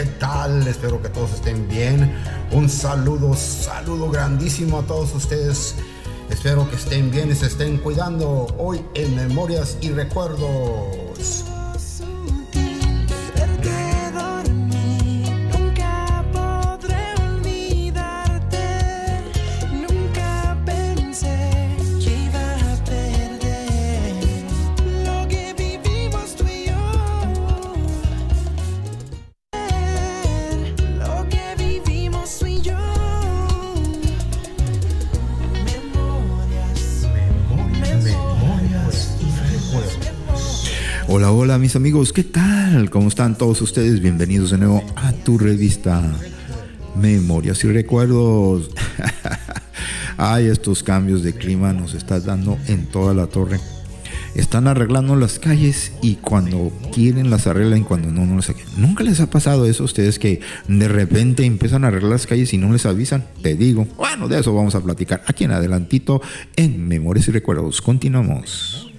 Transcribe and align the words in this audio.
¿Qué 0.00 0.06
tal? 0.18 0.66
Espero 0.66 1.02
que 1.02 1.10
todos 1.10 1.34
estén 1.34 1.68
bien. 1.68 2.14
Un 2.52 2.70
saludo, 2.70 3.34
saludo 3.34 4.10
grandísimo 4.10 4.78
a 4.78 4.82
todos 4.82 5.14
ustedes. 5.14 5.74
Espero 6.30 6.66
que 6.70 6.76
estén 6.76 7.10
bien 7.10 7.30
y 7.30 7.34
se 7.34 7.44
estén 7.44 7.76
cuidando 7.76 8.46
hoy 8.56 8.80
en 8.94 9.14
Memorias 9.14 9.76
y 9.82 9.90
Recuerdos. 9.90 10.99
Hola 41.50 41.58
mis 41.58 41.74
amigos, 41.74 42.12
¿qué 42.12 42.22
tal? 42.22 42.90
¿Cómo 42.90 43.08
están 43.08 43.36
todos 43.36 43.60
ustedes? 43.60 44.00
Bienvenidos 44.00 44.52
de 44.52 44.58
nuevo 44.58 44.84
a 44.94 45.10
tu 45.10 45.36
revista 45.36 46.00
Memorias 46.94 47.64
y 47.64 47.72
Recuerdos. 47.72 48.70
Ay, 50.16 50.46
estos 50.46 50.84
cambios 50.84 51.24
de 51.24 51.32
clima 51.32 51.72
nos 51.72 51.94
están 51.94 52.24
dando 52.24 52.56
en 52.68 52.86
toda 52.86 53.14
la 53.14 53.26
torre. 53.26 53.58
Están 54.36 54.68
arreglando 54.68 55.16
las 55.16 55.40
calles 55.40 55.90
y 56.02 56.14
cuando 56.14 56.70
quieren 56.92 57.30
las 57.30 57.48
arreglan, 57.48 57.82
cuando 57.82 58.12
no, 58.12 58.24
no 58.26 58.36
las 58.36 58.50
arreglan. 58.50 58.80
¿Nunca 58.80 59.02
les 59.02 59.18
ha 59.18 59.28
pasado 59.28 59.66
eso 59.66 59.82
a 59.82 59.86
ustedes 59.86 60.20
que 60.20 60.42
de 60.68 60.86
repente 60.86 61.44
empiezan 61.44 61.82
a 61.82 61.88
arreglar 61.88 62.12
las 62.12 62.28
calles 62.28 62.54
y 62.54 62.58
no 62.58 62.72
les 62.72 62.86
avisan? 62.86 63.26
Te 63.42 63.56
digo, 63.56 63.88
bueno, 63.96 64.28
de 64.28 64.38
eso 64.38 64.54
vamos 64.54 64.76
a 64.76 64.84
platicar 64.84 65.24
aquí 65.26 65.42
en 65.42 65.50
adelantito 65.50 66.22
en 66.54 66.86
Memorias 66.86 67.26
y 67.26 67.32
Recuerdos. 67.32 67.82
Continuamos. 67.82 68.89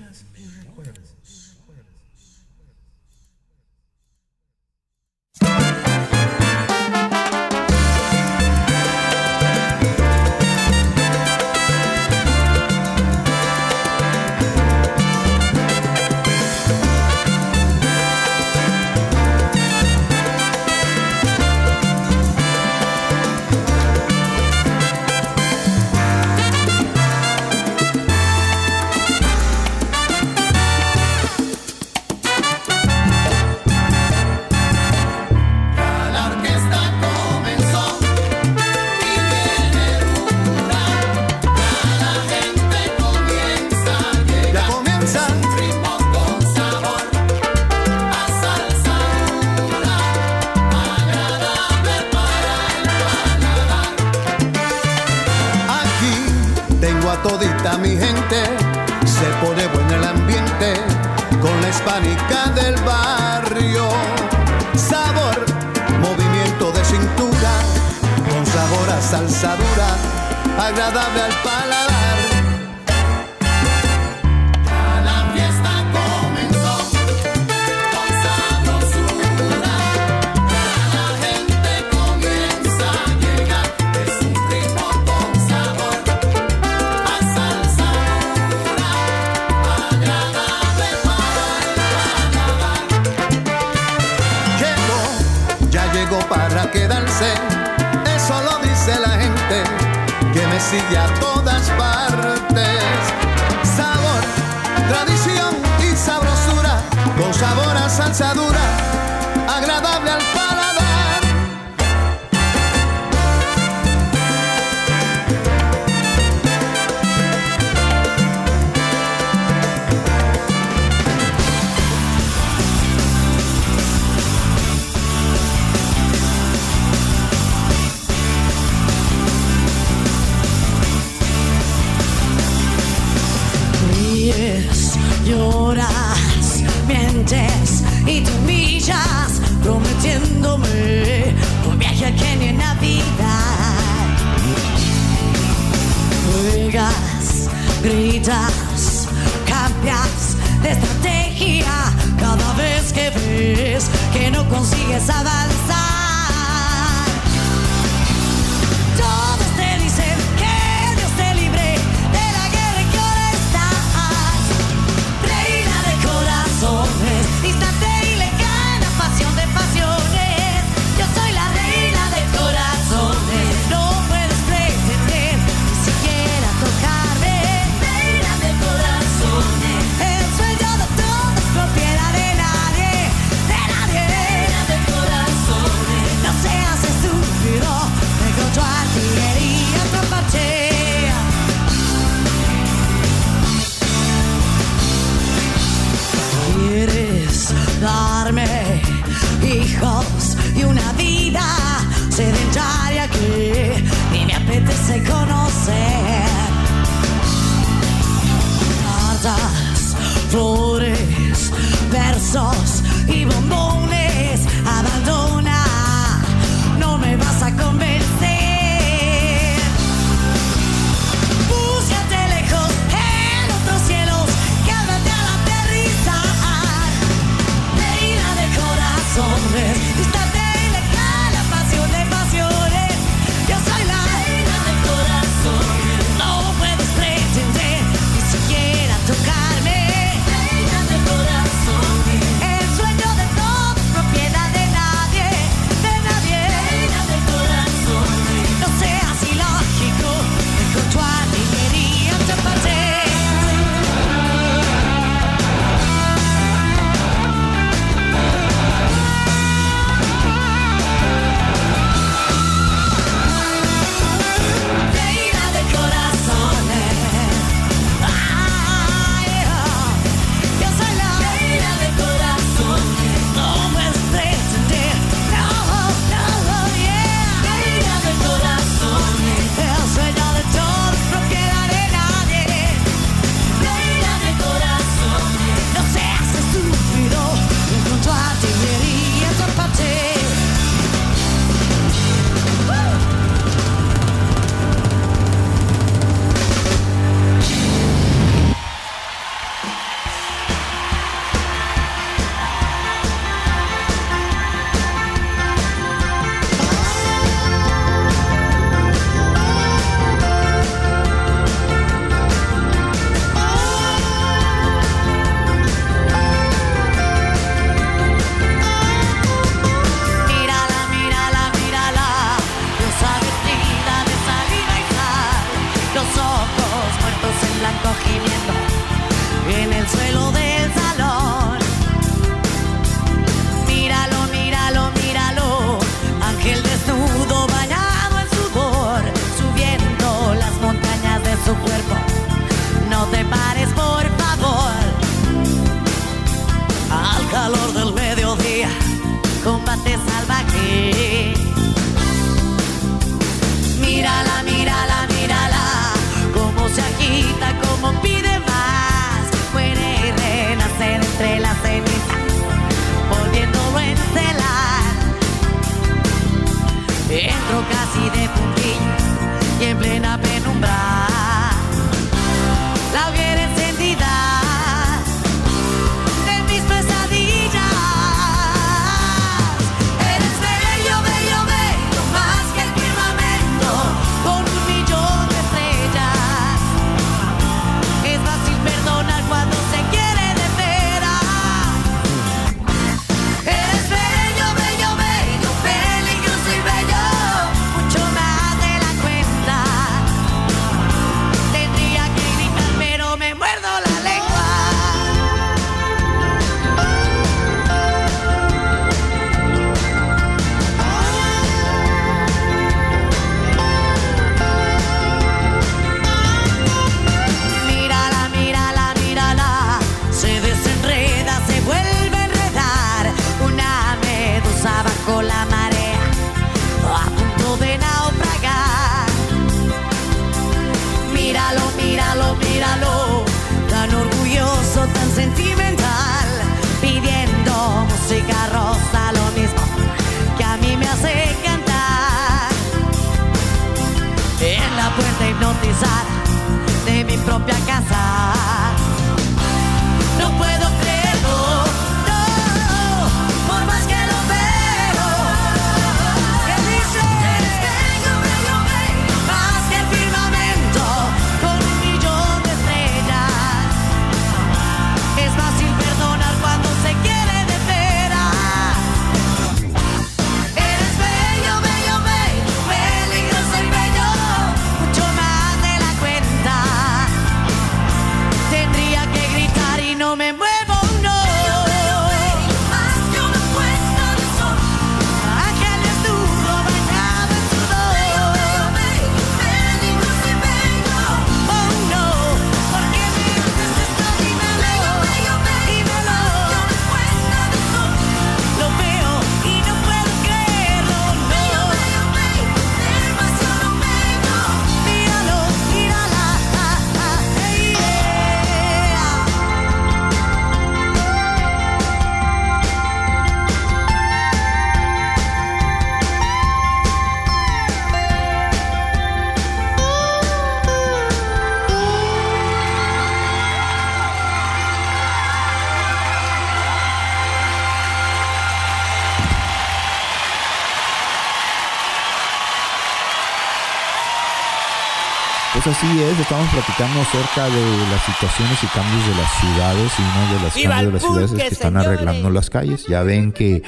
Así 535.82 536.00
es, 536.00 536.20
estamos 536.20 536.48
platicando 536.50 537.02
acerca 537.02 537.46
de 537.46 537.78
las 537.90 538.02
situaciones 538.06 538.64
y 538.64 538.68
cambios 538.68 539.08
de 539.08 539.16
las 539.16 539.32
ciudades 539.40 539.92
y 539.98 540.02
uno 540.02 540.34
de 540.34 540.44
los 540.44 540.54
¡Viva 540.54 540.76
cambios 540.76 540.86
de 540.86 540.94
las 540.94 541.02
ciudades 541.02 541.32
es 541.32 541.38
que 541.38 541.48
están 541.56 541.74
señores! 541.74 541.88
arreglando 541.88 542.30
las 542.30 542.50
calles. 542.52 542.86
Ya 542.88 543.02
ven 543.02 543.32
que 543.32 543.64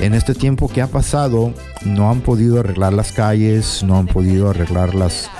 en 0.00 0.14
este 0.14 0.34
tiempo 0.34 0.68
que 0.68 0.82
ha 0.82 0.88
pasado 0.88 1.54
no 1.84 2.10
han 2.10 2.22
podido 2.22 2.58
arreglar 2.58 2.92
las 2.92 3.12
calles, 3.12 3.84
no 3.84 3.98
han 3.98 4.08
podido 4.08 4.50
arreglar 4.50 4.96
las, 4.96 5.30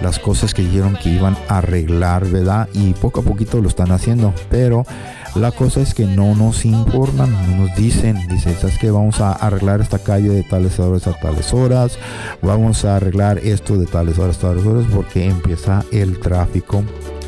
las 0.00 0.20
cosas 0.20 0.54
que 0.54 0.62
dijeron 0.62 0.96
que 1.02 1.08
iban 1.08 1.36
a 1.48 1.58
arreglar, 1.58 2.24
¿verdad? 2.26 2.68
Y 2.72 2.92
poco 2.92 3.20
a 3.20 3.24
poquito 3.24 3.60
lo 3.60 3.68
están 3.68 3.90
haciendo, 3.90 4.32
pero 4.50 4.86
la 5.34 5.50
cosa 5.50 5.80
es 5.80 5.94
que 5.94 6.06
no 6.06 6.34
nos 6.34 6.64
informan, 6.64 7.30
no 7.32 7.66
nos 7.66 7.76
dicen, 7.76 8.16
dicen, 8.28 8.54
¿sabes 8.60 8.78
qué? 8.78 8.90
Vamos 8.90 9.20
a 9.20 9.32
arreglar 9.32 9.80
esta 9.80 9.98
calle 9.98 10.28
de 10.28 10.42
tales 10.42 10.78
horas 10.78 11.06
a 11.06 11.12
tales 11.14 11.52
horas, 11.52 11.98
vamos 12.40 12.84
a 12.84 12.96
arreglar 12.96 13.38
esto 13.38 13.76
de 13.76 13.86
tales 13.86 14.18
horas 14.18 14.38
a 14.38 14.48
tales 14.48 14.64
horas, 14.64 14.86
porque 14.92 15.26
empieza 15.26 15.84
el 15.90 16.20
tráfico 16.20 16.84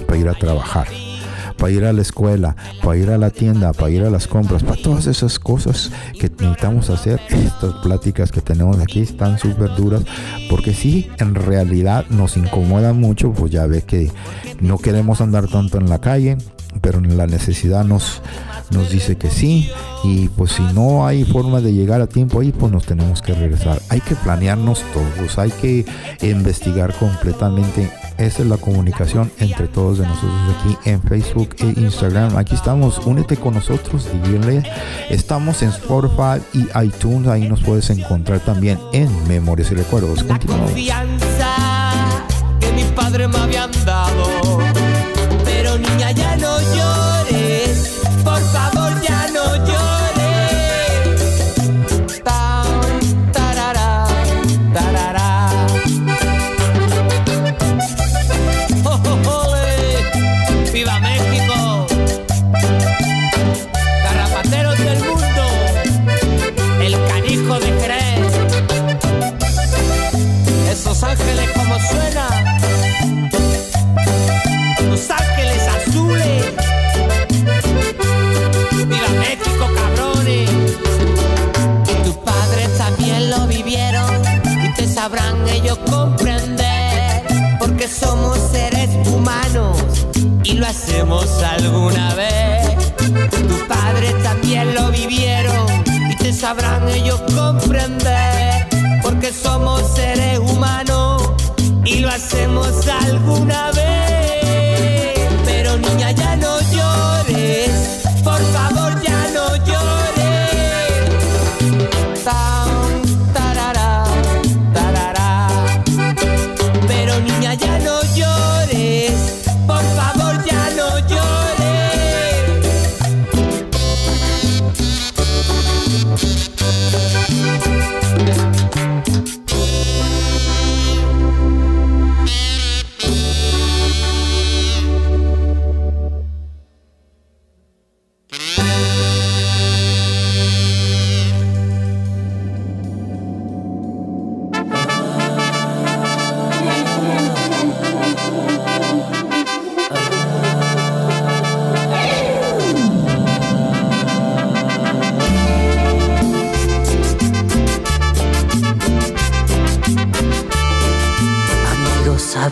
para 0.06 0.18
ir 0.18 0.28
a 0.28 0.34
trabajar 0.34 0.86
para 1.56 1.72
ir 1.72 1.84
a 1.84 1.92
la 1.92 2.02
escuela, 2.02 2.54
para 2.82 2.98
ir 2.98 3.10
a 3.10 3.18
la 3.18 3.30
tienda, 3.30 3.72
para 3.72 3.90
ir 3.90 4.02
a 4.02 4.10
las 4.10 4.26
compras, 4.26 4.62
para 4.62 4.80
todas 4.80 5.06
esas 5.06 5.38
cosas 5.38 5.90
que 6.18 6.28
necesitamos 6.28 6.90
hacer. 6.90 7.20
Estas 7.30 7.74
pláticas 7.82 8.30
que 8.30 8.40
tenemos 8.40 8.78
aquí 8.78 9.00
están 9.00 9.38
súper 9.38 9.74
duras 9.74 10.02
porque 10.50 10.74
sí, 10.74 11.08
en 11.18 11.34
realidad 11.34 12.06
nos 12.10 12.36
incomoda 12.36 12.92
mucho, 12.92 13.32
pues 13.32 13.52
ya 13.52 13.66
ve 13.66 13.82
que 13.82 14.10
no 14.60 14.78
queremos 14.78 15.20
andar 15.20 15.48
tanto 15.48 15.78
en 15.78 15.88
la 15.88 16.00
calle, 16.00 16.36
pero 16.80 17.00
la 17.00 17.26
necesidad 17.26 17.84
nos, 17.84 18.22
nos 18.70 18.90
dice 18.90 19.16
que 19.16 19.30
sí. 19.30 19.70
Y 20.04 20.28
pues 20.28 20.52
si 20.52 20.62
no 20.74 21.06
hay 21.06 21.24
forma 21.24 21.60
de 21.60 21.72
llegar 21.72 22.00
a 22.00 22.06
tiempo 22.06 22.40
ahí 22.40 22.52
pues 22.52 22.70
nos 22.72 22.84
tenemos 22.84 23.22
que 23.22 23.34
regresar. 23.34 23.80
Hay 23.88 24.00
que 24.00 24.14
planearnos 24.14 24.84
todos 24.92 25.38
hay 25.38 25.50
que 25.50 25.84
investigar 26.22 26.94
completamente. 26.94 27.90
Esa 28.18 28.42
es 28.42 28.48
la 28.48 28.56
comunicación 28.56 29.30
entre 29.40 29.68
todos 29.68 29.98
de 29.98 30.06
nosotros 30.06 30.32
aquí 30.58 30.90
en 30.90 31.02
Facebook 31.02 31.56
e 31.58 31.80
Instagram. 31.80 32.36
Aquí 32.36 32.54
estamos 32.54 32.98
únete 33.06 33.36
con 33.36 33.54
nosotros 33.54 34.08
dile. 34.24 34.62
Estamos 35.10 35.62
en 35.62 35.70
Spotify 35.70 36.40
y 36.52 36.66
iTunes 36.84 37.28
ahí 37.28 37.48
nos 37.48 37.62
puedes 37.62 37.90
encontrar 37.90 38.40
también 38.40 38.78
en 38.92 39.10
Memorias 39.28 39.70
y 39.72 39.74
Recuerdos. 39.74 40.22
Continuamos. 40.24 40.70
Confianza 40.70 41.54
que 42.60 42.72
mis 42.72 42.86
padres 42.86 43.28
me 43.28 43.38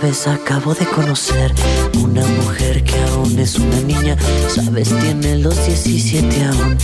sabes, 0.05 0.27
acabo 0.27 0.75
de 0.75 0.85
conocer 0.87 1.51
una 2.03 2.27
mujer 2.27 2.85
que 2.85 2.95
aún 3.05 3.39
es 3.39 3.59
una 3.59 3.81
niña. 3.81 4.17
Sabes, 4.49 4.91
tiene 5.01 5.39
los 5.39 5.57
17 5.67 6.45
aún. 6.45 6.77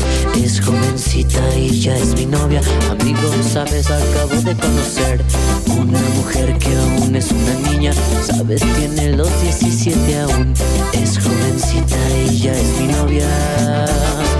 Es 0.43 0.61
jovencita 0.61 1.43
y 1.55 1.81
ya 1.81 1.97
es 1.97 2.15
mi 2.15 2.25
novia. 2.25 2.63
Amigo, 2.89 3.31
sabes, 3.43 3.91
acabo 3.91 4.41
de 4.41 4.57
conocer 4.57 5.23
una 5.67 6.01
mujer 6.17 6.57
que 6.59 6.75
aún 6.77 7.15
es 7.15 7.31
una 7.31 7.71
niña. 7.71 7.93
Sabes, 8.25 8.63
tiene 8.79 9.13
los 9.17 9.31
17 9.43 10.21
aún. 10.21 10.55
Es 10.93 11.19
jovencita 11.19 11.99
y 12.27 12.39
ya 12.39 12.53
es 12.53 12.81
mi 12.81 12.87
novia. 12.87 14.40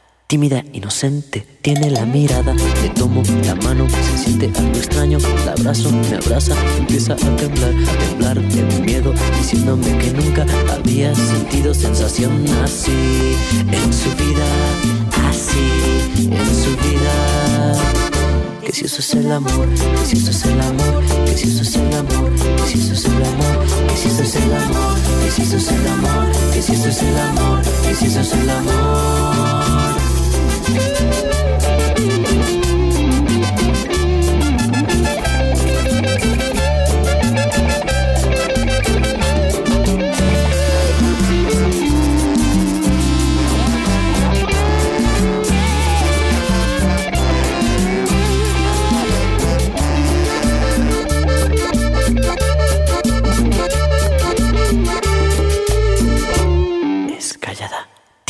Tímida, 0.31 0.63
inocente, 0.71 1.45
tiene 1.61 1.91
la 1.91 2.05
mirada, 2.05 2.53
le 2.53 2.89
tomo 2.91 3.21
la 3.43 3.53
mano, 3.53 3.85
se 3.89 4.17
siente 4.17 4.49
algo 4.57 4.77
extraño, 4.77 5.17
la 5.45 5.51
abrazo, 5.51 5.91
me 5.91 6.15
abraza, 6.15 6.55
empieza 6.77 7.15
a 7.15 7.17
temblar, 7.17 7.73
a 7.73 8.07
temblar 8.07 8.39
de 8.39 8.79
miedo, 8.79 9.13
diciéndome 9.37 9.97
que 9.97 10.11
nunca 10.11 10.45
había 10.71 11.13
sentido 11.13 11.73
sensación 11.73 12.45
así 12.63 13.35
en 13.57 13.91
su 13.91 14.09
vida, 14.23 14.45
así 15.27 16.23
en 16.23 16.55
su 16.63 16.77
vida. 16.77 17.73
Que 18.65 18.71
si 18.71 18.85
eso 18.85 18.99
es 19.01 19.13
el 19.13 19.29
amor, 19.33 19.67
que 19.75 20.05
si 20.05 20.15
eso 20.15 20.31
es 20.31 20.45
el 20.45 20.61
amor, 20.61 21.03
que 21.25 21.37
si 21.37 21.49
eso 21.49 21.61
es 21.61 21.75
el 21.75 21.93
amor, 21.93 22.31
que 22.55 22.67
si 22.71 22.79
eso 22.79 22.93
es 22.93 23.03
el 23.03 23.25
amor, 23.25 23.65
que 23.89 23.97
si 23.97 24.07
eso 24.07 24.23
es 24.23 24.35
el 24.37 24.55
amor, 24.55 24.95
que 25.25 25.29
si 25.29 25.41
eso 25.41 25.57
es 25.57 25.71
el 25.71 25.87
amor, 25.87 26.31
que 26.53 26.61
si 26.61 26.71
eso 26.71 26.87
es 26.87 27.01
el 27.01 27.17
amor, 27.19 27.61
que 27.83 27.95
si 27.95 28.05
eso 28.05 28.21
es 28.21 28.31
el 28.31 28.49
amor. 28.49 29.80
Thank 30.73 31.55
you. 31.55 31.60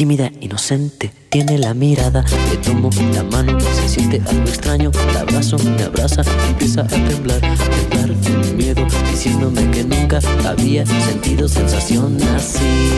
Tímida, 0.02 0.32
inocente, 0.42 1.14
tiene 1.30 1.60
la 1.60 1.76
mirada. 1.76 2.26
Le 2.50 2.58
tomo 2.58 2.90
la 3.14 3.22
mano, 3.22 3.60
se 3.60 3.88
siente 3.88 4.20
algo 4.28 4.46
extraño. 4.46 4.90
La 5.14 5.20
abrazo, 5.20 5.60
me 5.60 5.84
abraza, 5.84 6.24
empieza 6.50 6.82
a 6.82 6.88
temblar, 6.88 7.40
temblar 7.40 8.10
de 8.10 8.54
miedo, 8.54 8.88
diciéndome 9.12 9.70
que 9.70 9.84
nunca 9.84 10.20
había 10.44 10.88
sentido 10.88 11.48
sensación 11.48 12.18
así 12.36 12.90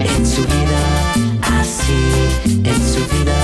en 0.00 0.26
su 0.26 0.42
vida, 0.42 0.80
así 1.60 2.02
en 2.46 2.80
su 2.92 3.00
vida. 3.16 3.38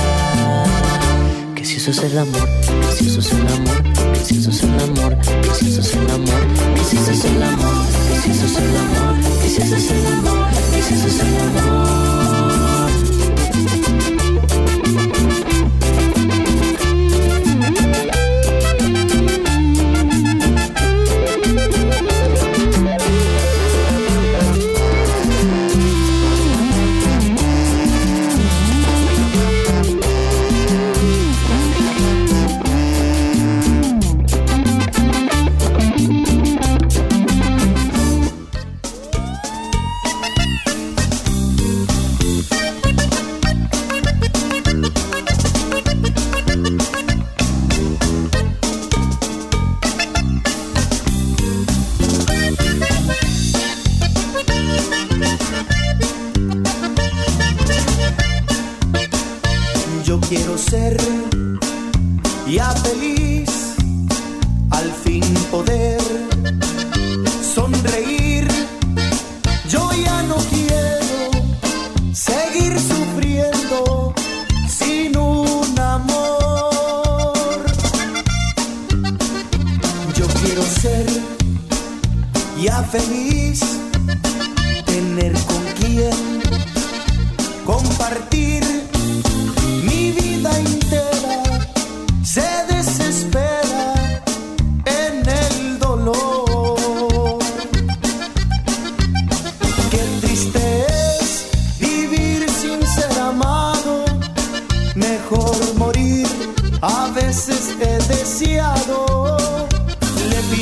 Que 1.55 1.65
si 1.65 1.77
eso 1.77 1.89
es 1.89 2.03
el 2.03 2.19
amor, 2.19 2.47
que 2.61 2.95
si 2.97 3.07
eso 3.07 3.19
es 3.19 3.31
el 3.31 3.47
amor, 3.47 3.83
que 4.13 4.25
si 4.25 4.37
eso 4.37 4.51
es 4.51 4.61
el 4.61 4.79
amor, 4.79 5.17
que 5.17 5.55
si 5.55 5.67
eso 5.69 5.81
es 5.81 5.95
el 5.95 6.11
amor, 6.11 6.37
que 6.75 6.83
si 6.85 6.97
eso 6.97 7.11
es 7.11 7.25
el 7.25 7.41
amor, 7.41 7.87
que 8.13 8.19
si 8.19 8.29
eso 8.29 8.45
es 8.45 8.57
el 8.57 8.77
amor, 8.77 9.15
que 9.41 9.49
si 9.49 9.61
eso 9.63 9.75
es 9.75 9.89
el 9.89 10.05
amor, 10.05 10.51
que 10.71 10.81
si 10.83 10.93
eso 10.93 11.07
es 11.07 11.19
el 11.19 11.37
amor. 11.41 12.06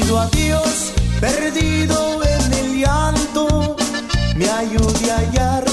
Pido 0.05 0.19
a 0.19 0.29
perdido 1.19 2.21
en 2.23 2.53
el 2.53 2.79
llanto, 2.79 3.75
me 4.35 4.47
ayude 4.49 5.11
a 5.11 5.17
hallar 5.17 5.64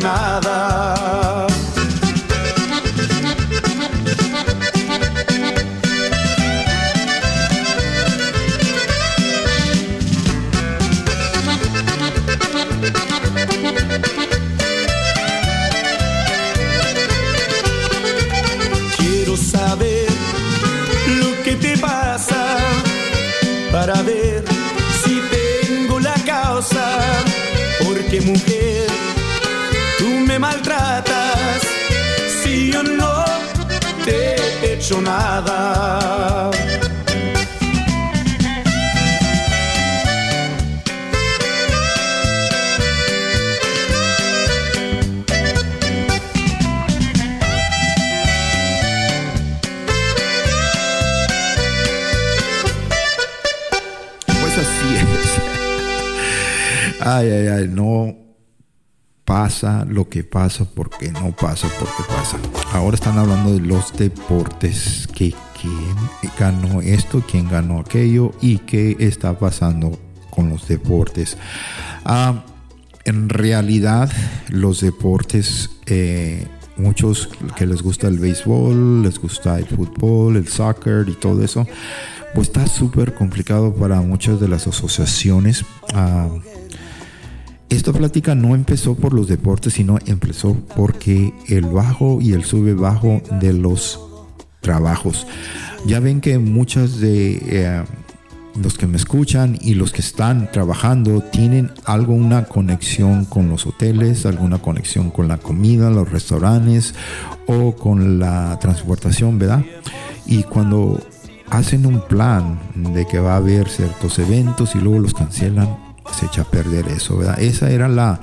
nada. 0.00 1.46
Quiero 18.96 19.36
saber 19.36 20.08
lo 21.20 21.42
que 21.44 21.56
te 21.56 21.76
pasa 21.78 22.58
para 23.72 24.02
ver 24.02 24.44
si 25.04 25.20
tengo 25.30 26.00
la 26.00 26.14
causa. 26.26 27.00
Porque 27.82 28.20
mujer, 28.20 28.59
me 30.30 30.38
maltratas 30.38 31.60
si 32.40 32.70
yo 32.70 32.84
no 32.84 33.24
te 34.04 34.36
he 34.36 34.74
hecho 34.74 35.00
nada. 35.00 36.50
Pues 54.26 54.58
así. 54.58 54.90
Ay, 57.00 57.30
ay, 57.30 57.48
ay, 57.48 57.68
no 57.68 58.19
pasa 59.40 59.86
lo 59.88 60.06
que 60.06 60.22
pasa 60.22 60.66
porque 60.66 61.10
no 61.12 61.34
pasa 61.34 61.66
porque 61.78 62.02
pasa. 62.06 62.36
Ahora 62.74 62.94
están 62.94 63.16
hablando 63.16 63.54
de 63.54 63.60
los 63.60 63.90
deportes, 63.96 65.08
que 65.14 65.32
quién 65.58 65.96
ganó 66.38 66.82
esto, 66.82 67.24
quién 67.26 67.48
ganó 67.48 67.80
aquello 67.80 68.32
y 68.42 68.58
qué 68.58 68.98
está 69.00 69.38
pasando 69.38 69.98
con 70.28 70.50
los 70.50 70.68
deportes. 70.68 71.38
Ah, 72.04 72.44
en 73.06 73.30
realidad, 73.30 74.12
los 74.50 74.82
deportes, 74.82 75.70
eh, 75.86 76.46
muchos 76.76 77.30
que 77.56 77.64
les 77.64 77.80
gusta 77.80 78.08
el 78.08 78.18
béisbol, 78.18 79.02
les 79.02 79.18
gusta 79.18 79.58
el 79.58 79.64
fútbol, 79.64 80.36
el 80.36 80.48
soccer 80.48 81.08
y 81.08 81.14
todo 81.14 81.42
eso, 81.42 81.66
pues 82.34 82.48
está 82.48 82.66
súper 82.66 83.14
complicado 83.14 83.74
para 83.74 84.02
muchas 84.02 84.38
de 84.38 84.48
las 84.48 84.66
asociaciones. 84.66 85.64
Ah, 85.94 86.28
esta 87.70 87.92
plática 87.92 88.34
no 88.34 88.54
empezó 88.54 88.96
por 88.96 89.14
los 89.14 89.28
deportes, 89.28 89.74
sino 89.74 89.98
empezó 90.06 90.56
porque 90.76 91.32
el 91.48 91.66
bajo 91.66 92.18
y 92.20 92.32
el 92.32 92.44
sube 92.44 92.74
bajo 92.74 93.22
de 93.40 93.52
los 93.52 94.00
trabajos. 94.60 95.26
Ya 95.86 96.00
ven 96.00 96.20
que 96.20 96.38
muchas 96.38 97.00
de 97.00 97.40
eh, 97.46 97.84
los 98.60 98.76
que 98.76 98.88
me 98.88 98.96
escuchan 98.96 99.56
y 99.60 99.74
los 99.74 99.92
que 99.92 100.00
están 100.00 100.50
trabajando 100.50 101.20
tienen 101.20 101.70
algo, 101.84 102.12
una 102.12 102.44
conexión 102.44 103.24
con 103.24 103.48
los 103.48 103.66
hoteles, 103.66 104.26
alguna 104.26 104.58
conexión 104.58 105.10
con 105.10 105.28
la 105.28 105.38
comida, 105.38 105.90
los 105.90 106.10
restaurantes 106.10 106.94
o 107.46 107.76
con 107.76 108.18
la 108.18 108.58
transportación, 108.60 109.38
¿verdad? 109.38 109.64
Y 110.26 110.42
cuando 110.42 111.00
hacen 111.48 111.86
un 111.86 112.00
plan 112.06 112.58
de 112.74 113.06
que 113.06 113.20
va 113.20 113.34
a 113.34 113.36
haber 113.36 113.68
ciertos 113.68 114.18
eventos 114.18 114.74
y 114.74 114.78
luego 114.78 114.98
los 114.98 115.14
cancelan, 115.14 115.89
se 116.14 116.26
echa 116.26 116.42
a 116.42 116.44
perder 116.44 116.88
eso, 116.88 117.18
¿verdad? 117.18 117.40
Esa 117.40 117.70
era 117.70 117.88
la, 117.88 118.20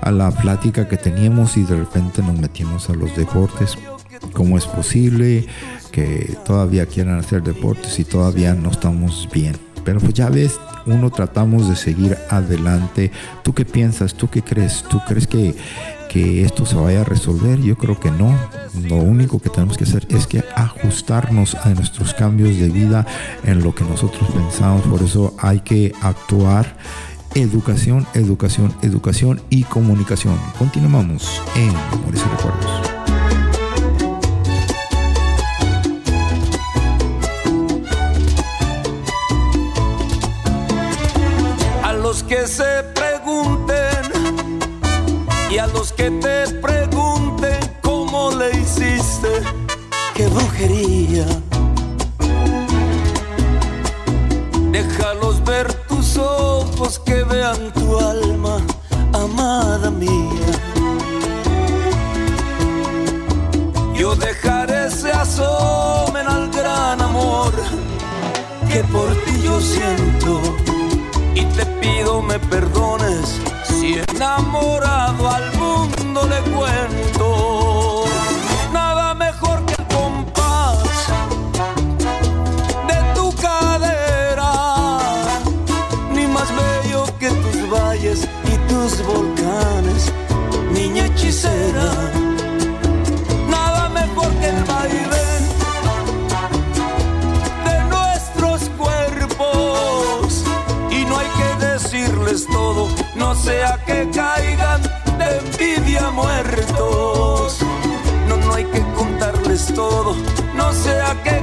a 0.00 0.10
la 0.10 0.30
plática 0.30 0.88
que 0.88 0.96
teníamos 0.96 1.56
y 1.56 1.62
de 1.62 1.76
repente 1.76 2.22
nos 2.22 2.38
metimos 2.38 2.90
a 2.90 2.94
los 2.94 3.14
deportes. 3.16 3.76
¿Cómo 4.32 4.56
es 4.56 4.66
posible 4.66 5.46
que 5.90 6.36
todavía 6.44 6.86
quieran 6.86 7.18
hacer 7.18 7.42
deportes 7.42 7.98
y 7.98 8.04
todavía 8.04 8.54
no 8.54 8.70
estamos 8.70 9.28
bien? 9.32 9.56
Pero 9.84 10.00
pues 10.00 10.14
ya 10.14 10.28
ves, 10.28 10.60
uno 10.86 11.10
tratamos 11.10 11.68
de 11.68 11.76
seguir 11.76 12.16
adelante. 12.30 13.10
¿Tú 13.42 13.52
qué 13.52 13.64
piensas? 13.64 14.14
¿Tú 14.14 14.28
qué 14.28 14.42
crees? 14.42 14.84
¿Tú 14.88 15.00
crees 15.06 15.26
que, 15.26 15.54
que 16.08 16.44
esto 16.44 16.66
se 16.66 16.76
vaya 16.76 17.00
a 17.00 17.04
resolver? 17.04 17.60
Yo 17.60 17.76
creo 17.76 17.98
que 17.98 18.10
no. 18.10 18.36
Lo 18.88 18.96
único 18.96 19.40
que 19.40 19.50
tenemos 19.50 19.76
que 19.76 19.84
hacer 19.84 20.06
es 20.08 20.26
que 20.26 20.44
ajustarnos 20.54 21.54
a 21.56 21.70
nuestros 21.70 22.14
cambios 22.14 22.56
de 22.56 22.68
vida 22.68 23.06
en 23.44 23.62
lo 23.62 23.74
que 23.74 23.84
nosotros 23.84 24.30
pensamos. 24.30 24.82
Por 24.82 25.02
eso 25.02 25.34
hay 25.38 25.60
que 25.60 25.92
actuar. 26.00 26.76
Educación, 27.34 28.06
educación, 28.12 28.74
educación 28.82 29.40
y 29.48 29.64
comunicación. 29.64 30.38
Continuamos 30.58 31.40
en 31.56 31.72
Memorias 31.90 32.22
y 32.26 32.28
Recuerdos. 32.28 32.70
A 41.82 41.92
los 41.94 42.22
que 42.22 42.46
se 42.46 42.82
pregunten 42.94 43.80
y 45.50 45.56
a 45.56 45.66
los 45.68 45.90
que 45.94 46.10
te 46.10 46.48
pregunten 46.60 47.58
cómo 47.80 48.30
le 48.32 48.50
hiciste, 48.60 49.40
qué 50.14 50.26
brujería. 50.26 51.24
Déjalos 54.70 55.42
ver 55.44 55.72
tus 55.86 56.18
ojos 56.18 56.98
que 56.98 57.11
vean 57.42 57.72
tu 57.72 57.98
alma, 57.98 58.56
amada 59.24 59.90
mía. 59.90 60.50
Yo 63.94 64.14
dejaré 64.14 64.90
se 64.90 65.10
asomen 65.10 66.26
al 66.36 66.50
gran 66.50 67.00
amor 67.00 67.52
que 68.70 68.80
por 68.94 69.08
ti 69.24 69.34
yo 69.44 69.60
siento 69.60 70.32
y 71.34 71.42
te 71.56 71.64
pido 71.80 72.22
me 72.22 72.38
perdones 72.38 73.40
si 73.68 73.88
enamorado 74.08 75.22
al 75.36 75.46
mundo 75.62 76.18
le 76.32 76.40
cuento 76.54 77.91
muertos. 106.12 107.58
No, 108.28 108.36
no 108.36 108.54
hay 108.54 108.64
que 108.64 108.80
contarles 108.94 109.66
todo, 109.74 110.14
no 110.54 110.72
sea 110.72 111.16
que 111.22 111.41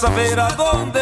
saber 0.00 0.40
a 0.40 0.48
dónde 0.48 0.99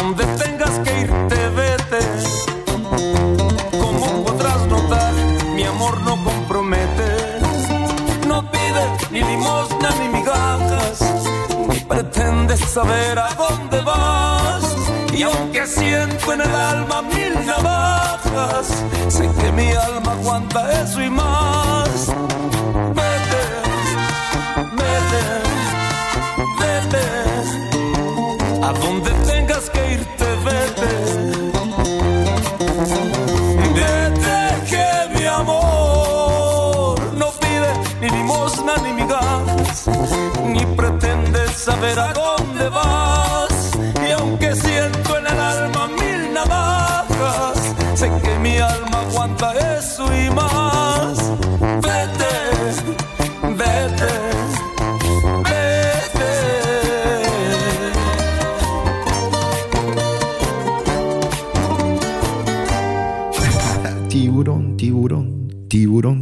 donde 0.00 0.24
tengas 0.42 0.78
que 0.80 1.00
irte, 1.00 1.48
vete. 1.50 2.00
Como 3.80 4.24
podrás 4.24 4.66
notar, 4.66 5.12
mi 5.54 5.64
amor 5.64 6.00
no 6.00 6.22
compromete. 6.24 7.08
No 8.26 8.50
pide 8.50 8.84
ni 9.10 9.20
limosna 9.22 9.90
ni 10.00 10.08
migajas, 10.08 10.98
ni 11.68 11.80
pretendes 11.80 12.60
saber 12.60 13.18
a 13.18 13.28
dónde 13.34 13.80
vas. 13.82 14.64
Y 15.12 15.22
aunque 15.22 15.66
siento 15.66 16.32
en 16.32 16.40
el 16.40 16.54
alma 16.54 17.02
mil 17.02 17.34
navajas, 17.46 18.66
sé 19.08 19.28
que 19.38 19.52
mi 19.52 19.70
alma 19.72 20.12
aguanta 20.12 20.82
eso 20.82 21.02
y 21.02 21.10
más. 21.10 22.12
A 28.70 28.72
donde 28.72 29.10
tengas 29.26 29.68
que 29.68 29.94
irte, 29.94 30.24
vete. 30.44 30.90
Vete 33.74 34.38
que 34.70 35.18
mi 35.18 35.26
amor 35.26 37.00
no 37.14 37.32
pide 37.40 37.72
ni 38.00 38.08
limosna 38.10 38.76
ni 38.76 38.92
migajas, 38.92 39.88
ni 40.44 40.64
pretende 40.76 41.48
saber 41.48 41.98
a 41.98 42.19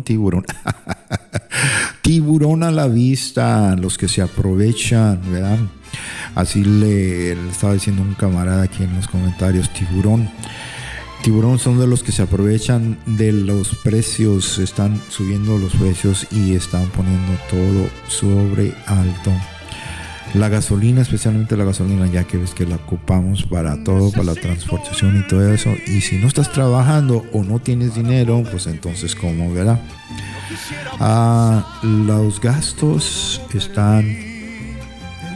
tiburón, 0.09 0.42
tiburón. 2.03 2.62
a 2.62 2.71
la 2.71 2.88
vista, 2.88 3.77
los 3.77 3.99
que 3.99 4.09
se 4.09 4.23
aprovechan, 4.23 5.21
¿verdad? 5.31 5.59
Así 6.35 6.64
le, 6.64 7.35
le 7.35 7.51
estaba 7.51 7.75
diciendo 7.75 8.01
un 8.01 8.14
camarada 8.14 8.62
aquí 8.62 8.85
en 8.85 8.97
los 8.97 9.07
comentarios, 9.07 9.71
tiburón. 9.75 10.31
Tiburón 11.23 11.59
son 11.59 11.79
de 11.79 11.87
los 11.87 12.03
que 12.03 12.12
se 12.12 12.23
aprovechan 12.23 12.97
de 13.05 13.33
los 13.33 13.77
precios, 13.85 14.59
están 14.59 14.99
subiendo 15.11 15.59
los 15.59 15.75
precios 15.75 16.27
y 16.31 16.55
están 16.55 16.87
poniendo 16.88 17.35
todo 17.51 17.90
sobre 18.07 18.73
alto. 18.87 19.31
La 20.38 20.48
gasolina, 20.48 21.03
especialmente 21.03 21.57
la 21.57 21.64
gasolina, 21.64 22.07
ya 22.07 22.22
que 22.22 22.37
ves 22.37 22.55
que 22.55 22.64
la 22.64 22.77
ocupamos 22.77 23.42
para 23.42 23.83
todo, 23.83 24.12
para 24.12 24.22
la 24.22 24.35
transportación 24.35 25.18
y 25.18 25.27
todo 25.27 25.53
eso. 25.53 25.70
Y 25.88 26.01
si 26.01 26.16
no 26.16 26.29
estás 26.29 26.53
trabajando 26.53 27.24
o 27.33 27.42
no 27.42 27.59
tienes 27.59 27.96
dinero, 27.96 28.44
pues 28.48 28.68
entonces, 28.68 29.16
¿cómo 29.16 29.53
verá? 29.53 29.81
Ah, 31.01 31.81
los 31.83 32.40
gastos 32.40 33.42
están, 33.53 34.16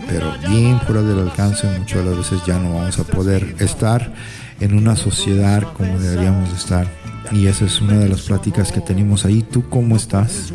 pero 0.07 0.33
bien 0.49 0.81
fuera 0.83 1.03
del 1.03 1.19
alcance. 1.19 1.67
Muchas 1.81 2.05
de 2.05 2.11
las 2.11 2.19
veces 2.19 2.47
ya 2.47 2.61
no 2.61 2.75
vamos 2.75 2.97
a 3.01 3.05
poder 3.05 3.57
estar 3.59 4.12
en 4.61 4.77
una 4.77 4.95
sociedad 4.95 5.65
como 5.73 5.99
deberíamos 5.99 6.49
de 6.51 6.57
estar. 6.57 6.87
Y 7.33 7.49
esa 7.49 7.65
es 7.65 7.81
una 7.81 7.95
de 7.95 8.09
las 8.09 8.23
pláticas 8.23 8.71
que 8.71 8.81
tenemos 8.81 9.25
ahí. 9.25 9.43
¿Tú 9.43 9.69
cómo 9.69 9.97
estás? 9.97 10.53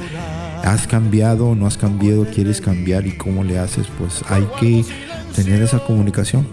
¿Has 0.68 0.86
cambiado? 0.86 1.56
¿No 1.56 1.66
has 1.66 1.78
cambiado? 1.78 2.26
¿Quieres 2.26 2.60
cambiar? 2.60 3.08
¿Y 3.08 3.14
cómo 3.14 3.42
le 3.42 3.58
haces? 3.58 3.88
Pues 3.98 4.22
hay 4.28 4.46
que 4.60 4.84
tener 5.34 5.62
esa 5.62 5.80
comunicación. 5.80 6.46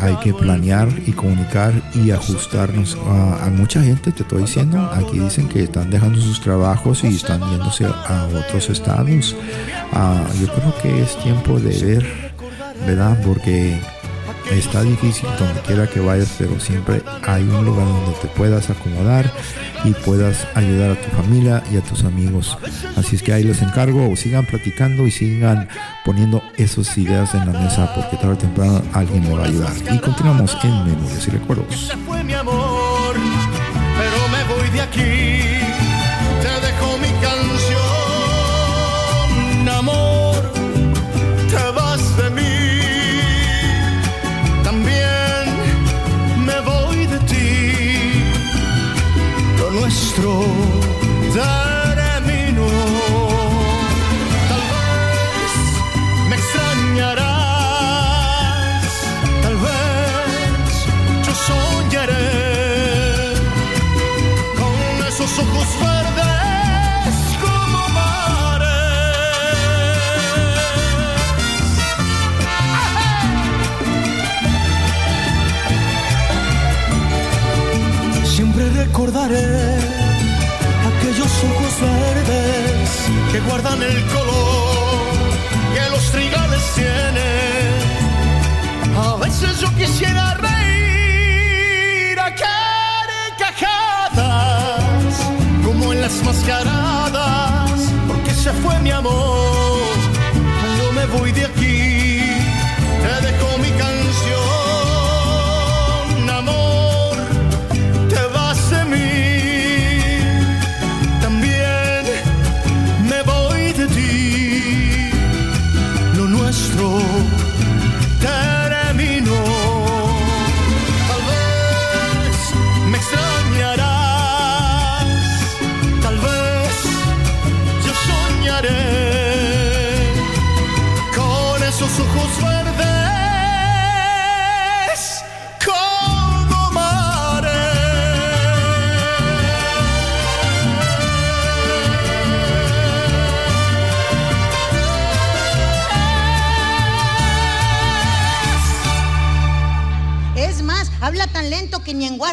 Hay 0.00 0.16
que 0.16 0.34
planear 0.34 0.88
y 1.06 1.12
comunicar 1.12 1.72
y 1.94 2.10
ajustarnos 2.10 2.98
a, 3.06 3.46
a 3.46 3.50
mucha 3.50 3.80
gente. 3.80 4.10
Te 4.10 4.24
estoy 4.24 4.42
diciendo, 4.42 4.90
aquí 4.92 5.20
dicen 5.20 5.48
que 5.48 5.62
están 5.62 5.88
dejando 5.88 6.20
sus 6.20 6.40
trabajos 6.40 7.04
y 7.04 7.14
están 7.14 7.48
yéndose 7.48 7.84
a 7.84 8.28
otros 8.34 8.70
estados. 8.70 9.36
Ah, 9.92 10.26
yo 10.40 10.48
creo 10.48 10.74
que 10.82 11.02
es 11.02 11.16
tiempo 11.22 11.60
de 11.60 11.78
ver, 11.80 12.34
¿verdad? 12.84 13.16
Porque 13.24 13.78
está 14.50 14.82
difícil 14.82 15.28
donde 15.38 15.60
quiera 15.60 15.86
que 15.86 16.00
vayas, 16.00 16.34
pero 16.38 16.58
siempre 16.60 17.02
hay 17.22 17.42
un 17.42 17.64
lugar 17.64 17.86
donde 17.86 18.12
te 18.20 18.28
puedas 18.28 18.70
acomodar 18.70 19.30
y 19.84 19.92
puedas 19.92 20.46
ayudar 20.54 20.92
a 20.92 21.00
tu 21.00 21.10
familia 21.16 21.62
y 21.72 21.76
a 21.76 21.80
tus 21.80 22.04
amigos. 22.04 22.56
Así 22.96 23.16
es 23.16 23.22
que 23.22 23.32
ahí 23.32 23.44
les 23.44 23.62
encargo, 23.62 24.14
sigan 24.16 24.46
platicando 24.46 25.06
y 25.06 25.10
sigan 25.10 25.68
poniendo 26.04 26.42
esas 26.56 26.96
ideas 26.98 27.34
en 27.34 27.52
la 27.52 27.58
mesa 27.58 27.92
porque 27.94 28.16
tarde 28.16 28.34
o 28.34 28.38
temprano 28.38 28.82
alguien 28.92 29.24
le 29.24 29.34
va 29.34 29.44
a 29.44 29.46
ayudar. 29.46 29.72
Y 29.92 29.98
continuamos 29.98 30.56
en 30.62 30.84
Memorias 30.84 31.26
y 31.26 31.30
Recuerdos. 31.30 31.88
Se 31.88 31.96
fue 31.98 32.22
mi 32.24 32.34
amor, 32.34 33.14
pero 33.96 34.28
me 34.28 34.54
voy 34.54 34.70
de 34.70 34.80
aquí. 34.80 35.53
guardan 83.46 83.82
el 83.82 84.04
color 84.06 85.14
que 85.74 85.90
los 85.90 86.10
trigales 86.10 86.62
tienen. 86.74 87.74
A 88.96 89.16
veces 89.16 89.60
yo 89.60 89.68
quisiera 89.76 90.34
reír 90.34 92.18
a 92.18 92.34
carcajadas, 93.46 95.14
como 95.64 95.92
en 95.92 96.00
las 96.00 96.22
mascaradas, 96.24 97.70
porque 98.08 98.32
se 98.32 98.52
fue 98.52 98.78
mi 98.80 98.90
amor. 98.90 99.78
Yo 100.78 100.92
me 100.92 101.06
voy 101.06 101.32
de 101.32 101.44
aquí 101.46 102.03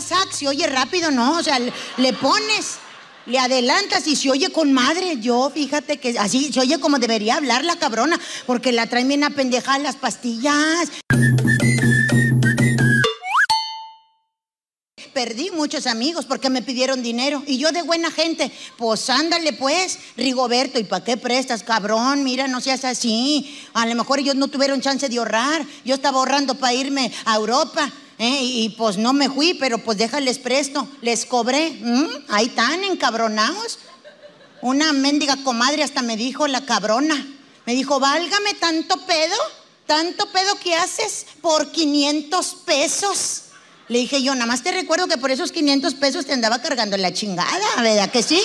WhatsApp 0.01 0.31
se 0.31 0.47
oye 0.47 0.65
rápido, 0.65 1.11
no. 1.11 1.37
O 1.37 1.43
sea, 1.43 1.59
le, 1.59 2.13
pones, 2.13 2.77
le 3.27 3.37
adelantas 3.37 4.07
y 4.07 4.15
se 4.15 4.31
oye 4.31 4.49
con 4.49 4.73
madre. 4.73 5.17
Yo, 5.19 5.51
fíjate 5.53 5.97
que 5.97 6.17
así 6.17 6.51
se 6.51 6.59
oye 6.59 6.79
como 6.79 6.97
debería 6.97 7.35
hablar 7.35 7.63
la 7.63 7.75
cabrona, 7.75 8.19
porque 8.47 8.71
la 8.71 8.87
traen 8.87 9.07
bien 9.07 9.23
apendejada 9.23 9.77
las 9.77 9.95
pastillas. 9.95 10.89
Perdí 15.13 15.51
muchos 15.51 15.85
amigos 15.85 16.25
porque 16.25 16.49
me 16.49 16.63
pidieron 16.63 17.03
dinero 17.03 17.43
y 17.45 17.57
yo 17.57 17.71
de 17.71 17.83
buena 17.83 18.09
gente, 18.09 18.49
pues 18.77 19.07
ándale 19.09 19.53
pues, 19.53 19.99
Rigoberto, 20.17 20.79
¿y 20.79 20.83
para 20.85 21.03
qué 21.03 21.17
prestas, 21.17 21.61
cabrón? 21.61 22.23
Mira, 22.23 22.47
no 22.47 22.59
seas 22.59 22.85
así. 22.85 23.59
A 23.73 23.85
lo 23.85 23.93
mejor 23.93 24.17
ellos 24.19 24.35
no 24.35 24.47
tuvieron 24.47 24.81
chance 24.81 25.09
de 25.09 25.17
ahorrar. 25.19 25.63
Yo 25.85 25.93
estaba 25.93 26.17
ahorrando 26.17 26.55
para 26.55 26.73
irme 26.73 27.11
a 27.25 27.35
Europa. 27.35 27.91
¿Eh? 28.21 28.39
Y, 28.43 28.69
pues 28.77 28.97
no 28.97 29.13
me 29.13 29.29
fui, 29.29 29.55
pero 29.55 29.79
pues 29.79 29.97
déjales 29.97 30.37
presto. 30.37 30.87
Les 31.01 31.25
cobré. 31.25 31.67
¿m? 31.67 32.07
Ahí 32.29 32.45
están 32.45 32.83
encabronados. 32.83 33.79
Una 34.61 34.93
mendiga 34.93 35.37
comadre 35.43 35.83
hasta 35.83 36.03
me 36.03 36.15
dijo 36.15 36.47
la 36.47 36.61
cabrona. 36.65 37.27
Me 37.65 37.73
dijo, 37.73 37.99
válgame 37.99 38.53
tanto 38.55 39.05
pedo, 39.05 39.35
tanto 39.87 40.31
pedo 40.31 40.55
que 40.63 40.75
haces 40.75 41.25
por 41.41 41.71
500 41.71 42.55
pesos. 42.65 43.43
Le 43.87 43.99
dije 43.99 44.21
yo, 44.21 44.33
nada 44.35 44.45
más 44.45 44.63
te 44.63 44.71
recuerdo 44.71 45.07
que 45.07 45.17
por 45.17 45.31
esos 45.31 45.51
500 45.51 45.95
pesos 45.95 46.25
te 46.25 46.33
andaba 46.33 46.61
cargando 46.61 46.97
la 46.97 47.13
chingada, 47.13 47.81
¿verdad 47.81 48.09
que 48.09 48.23
sí? 48.23 48.41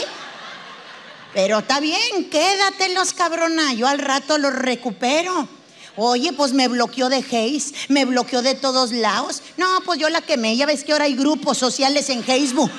Pero 1.34 1.58
está 1.58 1.80
bien, 1.80 2.30
quédatelos, 2.30 3.12
cabrona. 3.12 3.74
Yo 3.74 3.86
al 3.86 3.98
rato 3.98 4.38
los 4.38 4.54
recupero. 4.54 5.48
Oye, 5.96 6.32
pues 6.32 6.52
me 6.52 6.68
bloqueó 6.68 7.08
de 7.08 7.24
Hayes, 7.30 7.72
me 7.88 8.04
bloqueó 8.04 8.42
de 8.42 8.54
todos 8.54 8.92
lados. 8.92 9.42
No, 9.56 9.66
pues 9.84 9.98
yo 9.98 10.08
la 10.10 10.20
quemé. 10.20 10.56
Ya 10.56 10.66
ves 10.66 10.84
que 10.84 10.92
ahora 10.92 11.06
hay 11.06 11.14
grupos 11.14 11.56
sociales 11.56 12.10
en 12.10 12.22
Facebook. 12.22 12.70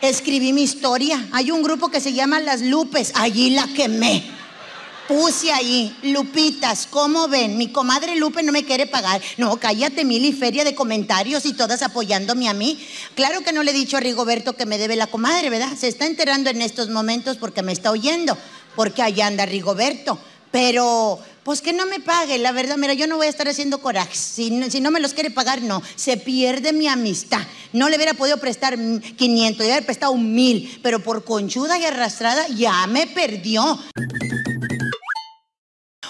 Escribí 0.00 0.52
mi 0.52 0.62
historia. 0.62 1.26
Hay 1.32 1.50
un 1.50 1.62
grupo 1.62 1.88
que 1.88 2.00
se 2.00 2.12
llama 2.12 2.38
Las 2.38 2.60
Lupes. 2.60 3.12
Allí 3.16 3.50
la 3.50 3.66
quemé. 3.74 4.36
Puse 5.08 5.52
ahí, 5.52 5.96
Lupitas, 6.02 6.88
¿cómo 6.90 7.28
ven? 7.28 7.56
Mi 7.56 7.70
comadre 7.70 8.16
Lupe 8.16 8.42
no 8.42 8.50
me 8.50 8.64
quiere 8.64 8.86
pagar. 8.86 9.22
No, 9.36 9.56
cállate, 9.56 10.04
Mili, 10.04 10.32
feria 10.32 10.64
de 10.64 10.74
comentarios 10.74 11.46
y 11.46 11.52
todas 11.52 11.82
apoyándome 11.82 12.48
a 12.48 12.54
mí. 12.54 12.84
Claro 13.14 13.42
que 13.42 13.52
no 13.52 13.62
le 13.62 13.70
he 13.70 13.74
dicho 13.74 13.96
a 13.96 14.00
Rigoberto 14.00 14.54
que 14.54 14.66
me 14.66 14.78
debe 14.78 14.96
la 14.96 15.06
comadre, 15.06 15.48
¿verdad? 15.48 15.76
Se 15.78 15.86
está 15.86 16.06
enterando 16.06 16.50
en 16.50 16.60
estos 16.60 16.88
momentos 16.88 17.36
porque 17.36 17.62
me 17.62 17.70
está 17.70 17.92
oyendo, 17.92 18.36
porque 18.74 19.00
allá 19.00 19.28
anda 19.28 19.46
Rigoberto. 19.46 20.18
Pero, 20.50 21.20
pues 21.46 21.62
que 21.62 21.72
no 21.72 21.86
me 21.86 22.00
pague, 22.00 22.38
la 22.38 22.50
verdad, 22.50 22.76
mira, 22.76 22.92
yo 22.94 23.06
no 23.06 23.18
voy 23.18 23.28
a 23.28 23.30
estar 23.30 23.46
haciendo 23.46 23.78
corajes. 23.78 24.18
Si, 24.18 24.50
no- 24.50 24.90
me 24.90 24.98
los 24.98 25.14
quiere 25.14 25.30
pagar, 25.30 25.62
no. 25.62 25.80
Se 25.94 26.16
pierde 26.16 26.72
mi 26.72 26.88
amistad. 26.88 27.38
No 27.72 27.88
le 27.88 27.94
hubiera 27.94 28.14
podido 28.14 28.38
prestar 28.38 28.76
mm, 28.76 28.98
500, 29.16 29.60
le 29.60 29.66
hubiera 29.66 29.86
prestado 29.86 30.10
un 30.10 30.34
mil, 30.34 30.80
pero 30.82 30.98
por 30.98 31.22
conchuda 31.22 31.78
y 31.78 31.84
arrastrada 31.84 32.48
ya 32.48 32.84
me 32.88 33.06
perdió. 33.06 33.78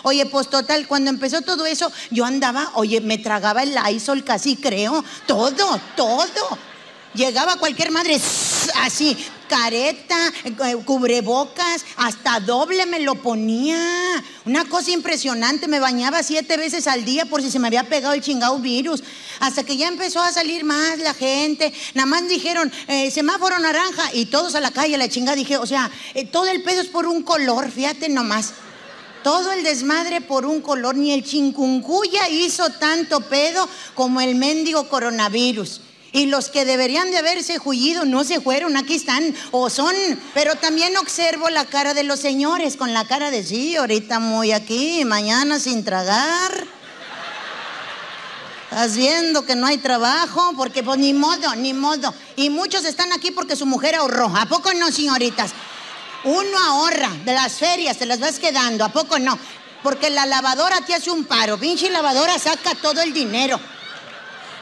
Oye, 0.04 0.24
pues 0.24 0.48
total, 0.48 0.88
cuando 0.88 1.10
empezó 1.10 1.42
todo 1.42 1.66
eso, 1.66 1.92
yo 2.10 2.24
andaba, 2.24 2.70
oye, 2.72 3.02
me 3.02 3.18
tragaba 3.18 3.62
el 3.62 3.74
Lysol 3.74 4.24
casi 4.24 4.56
creo, 4.56 5.04
todo, 5.26 5.78
todo. 5.96 6.58
Llegaba 7.12 7.56
cualquier 7.56 7.90
madre 7.90 8.18
así, 8.76 9.18
careta, 9.48 10.32
eh, 10.44 10.76
cubrebocas, 10.84 11.84
hasta 11.96 12.40
doble 12.40 12.86
me 12.86 13.00
lo 13.00 13.14
ponía. 13.16 13.78
Una 14.44 14.64
cosa 14.64 14.90
impresionante, 14.90 15.68
me 15.68 15.80
bañaba 15.80 16.22
siete 16.22 16.56
veces 16.56 16.86
al 16.86 17.04
día 17.04 17.26
por 17.26 17.42
si 17.42 17.50
se 17.50 17.58
me 17.58 17.68
había 17.68 17.88
pegado 17.88 18.14
el 18.14 18.22
chingado 18.22 18.58
virus. 18.58 19.02
Hasta 19.40 19.64
que 19.64 19.76
ya 19.76 19.88
empezó 19.88 20.20
a 20.20 20.32
salir 20.32 20.64
más 20.64 20.98
la 20.98 21.14
gente. 21.14 21.72
Nada 21.94 22.06
más 22.06 22.28
dijeron, 22.28 22.72
eh, 22.88 23.10
semáforo 23.10 23.58
naranja 23.58 24.10
y 24.12 24.26
todos 24.26 24.54
a 24.54 24.60
la 24.60 24.70
calle, 24.70 24.96
la 24.96 25.08
chingada. 25.08 25.36
Dije, 25.36 25.56
o 25.56 25.66
sea, 25.66 25.90
eh, 26.14 26.24
todo 26.26 26.46
el 26.46 26.62
pedo 26.62 26.80
es 26.80 26.88
por 26.88 27.06
un 27.06 27.22
color, 27.22 27.70
fíjate 27.70 28.08
nomás. 28.08 28.52
Todo 29.22 29.50
el 29.52 29.64
desmadre 29.64 30.20
por 30.20 30.46
un 30.46 30.60
color, 30.60 30.96
ni 30.96 31.12
el 31.12 31.24
chincuncuya 31.24 32.28
hizo 32.28 32.70
tanto 32.70 33.22
pedo 33.22 33.68
como 33.94 34.20
el 34.20 34.36
mendigo 34.36 34.88
coronavirus. 34.88 35.80
Y 36.16 36.24
los 36.24 36.48
que 36.48 36.64
deberían 36.64 37.10
de 37.10 37.18
haberse 37.18 37.58
juido 37.58 38.06
no 38.06 38.24
se 38.24 38.40
fueron, 38.40 38.78
aquí 38.78 38.94
están, 38.94 39.34
o 39.50 39.68
son. 39.68 39.94
Pero 40.32 40.54
también 40.54 40.96
observo 40.96 41.50
la 41.50 41.66
cara 41.66 41.92
de 41.92 42.04
los 42.04 42.20
señores, 42.20 42.78
con 42.78 42.94
la 42.94 43.06
cara 43.06 43.30
de 43.30 43.44
sí, 43.44 43.76
ahorita 43.76 44.18
muy 44.18 44.52
aquí, 44.52 45.04
mañana 45.04 45.60
sin 45.60 45.84
tragar. 45.84 46.66
Estás 48.70 48.96
viendo 48.96 49.44
que 49.44 49.56
no 49.56 49.66
hay 49.66 49.76
trabajo, 49.76 50.54
porque 50.56 50.82
pues 50.82 50.96
ni 50.96 51.12
modo, 51.12 51.54
ni 51.54 51.74
modo. 51.74 52.14
Y 52.34 52.48
muchos 52.48 52.86
están 52.86 53.12
aquí 53.12 53.30
porque 53.30 53.54
su 53.54 53.66
mujer 53.66 53.94
ahorró. 53.96 54.34
¿A 54.34 54.46
poco 54.46 54.72
no, 54.72 54.90
señoritas? 54.90 55.50
Uno 56.24 56.58
ahorra 56.66 57.10
de 57.26 57.34
las 57.34 57.58
ferias, 57.58 57.98
te 57.98 58.06
las 58.06 58.20
vas 58.20 58.38
quedando, 58.38 58.86
¿a 58.86 58.88
poco 58.88 59.18
no? 59.18 59.38
Porque 59.82 60.08
la 60.08 60.24
lavadora 60.24 60.80
te 60.80 60.94
hace 60.94 61.10
un 61.10 61.24
paro, 61.26 61.58
pinche 61.58 61.90
lavadora 61.90 62.38
saca 62.38 62.74
todo 62.74 63.02
el 63.02 63.12
dinero. 63.12 63.60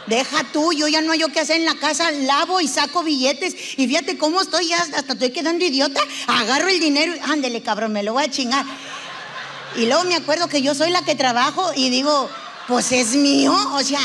Deja 0.06 0.44
tú, 0.52 0.72
yo 0.72 0.86
ya 0.86 1.00
no 1.00 1.12
hay 1.12 1.20
yo 1.20 1.28
qué 1.28 1.40
hacer 1.40 1.56
en 1.56 1.64
la 1.64 1.76
casa, 1.76 2.10
lavo 2.10 2.60
y 2.60 2.68
saco 2.68 3.02
billetes. 3.02 3.54
Y 3.78 3.86
fíjate 3.86 4.18
cómo 4.18 4.40
estoy, 4.40 4.68
ya 4.68 4.80
hasta 4.80 5.12
estoy 5.12 5.30
quedando 5.30 5.64
idiota. 5.64 6.00
Agarro 6.26 6.68
el 6.68 6.80
dinero 6.80 7.14
y 7.14 7.30
ándele, 7.30 7.62
cabrón, 7.62 7.92
me 7.92 8.02
lo 8.02 8.12
voy 8.12 8.24
a 8.24 8.30
chingar. 8.30 8.66
Y 9.76 9.86
luego 9.86 10.04
me 10.04 10.14
acuerdo 10.14 10.48
que 10.48 10.62
yo 10.62 10.74
soy 10.74 10.90
la 10.90 11.02
que 11.02 11.14
trabajo 11.14 11.72
y 11.74 11.90
digo, 11.90 12.28
pues 12.68 12.92
es 12.92 13.14
mío, 13.14 13.54
o 13.72 13.82
sea, 13.82 14.00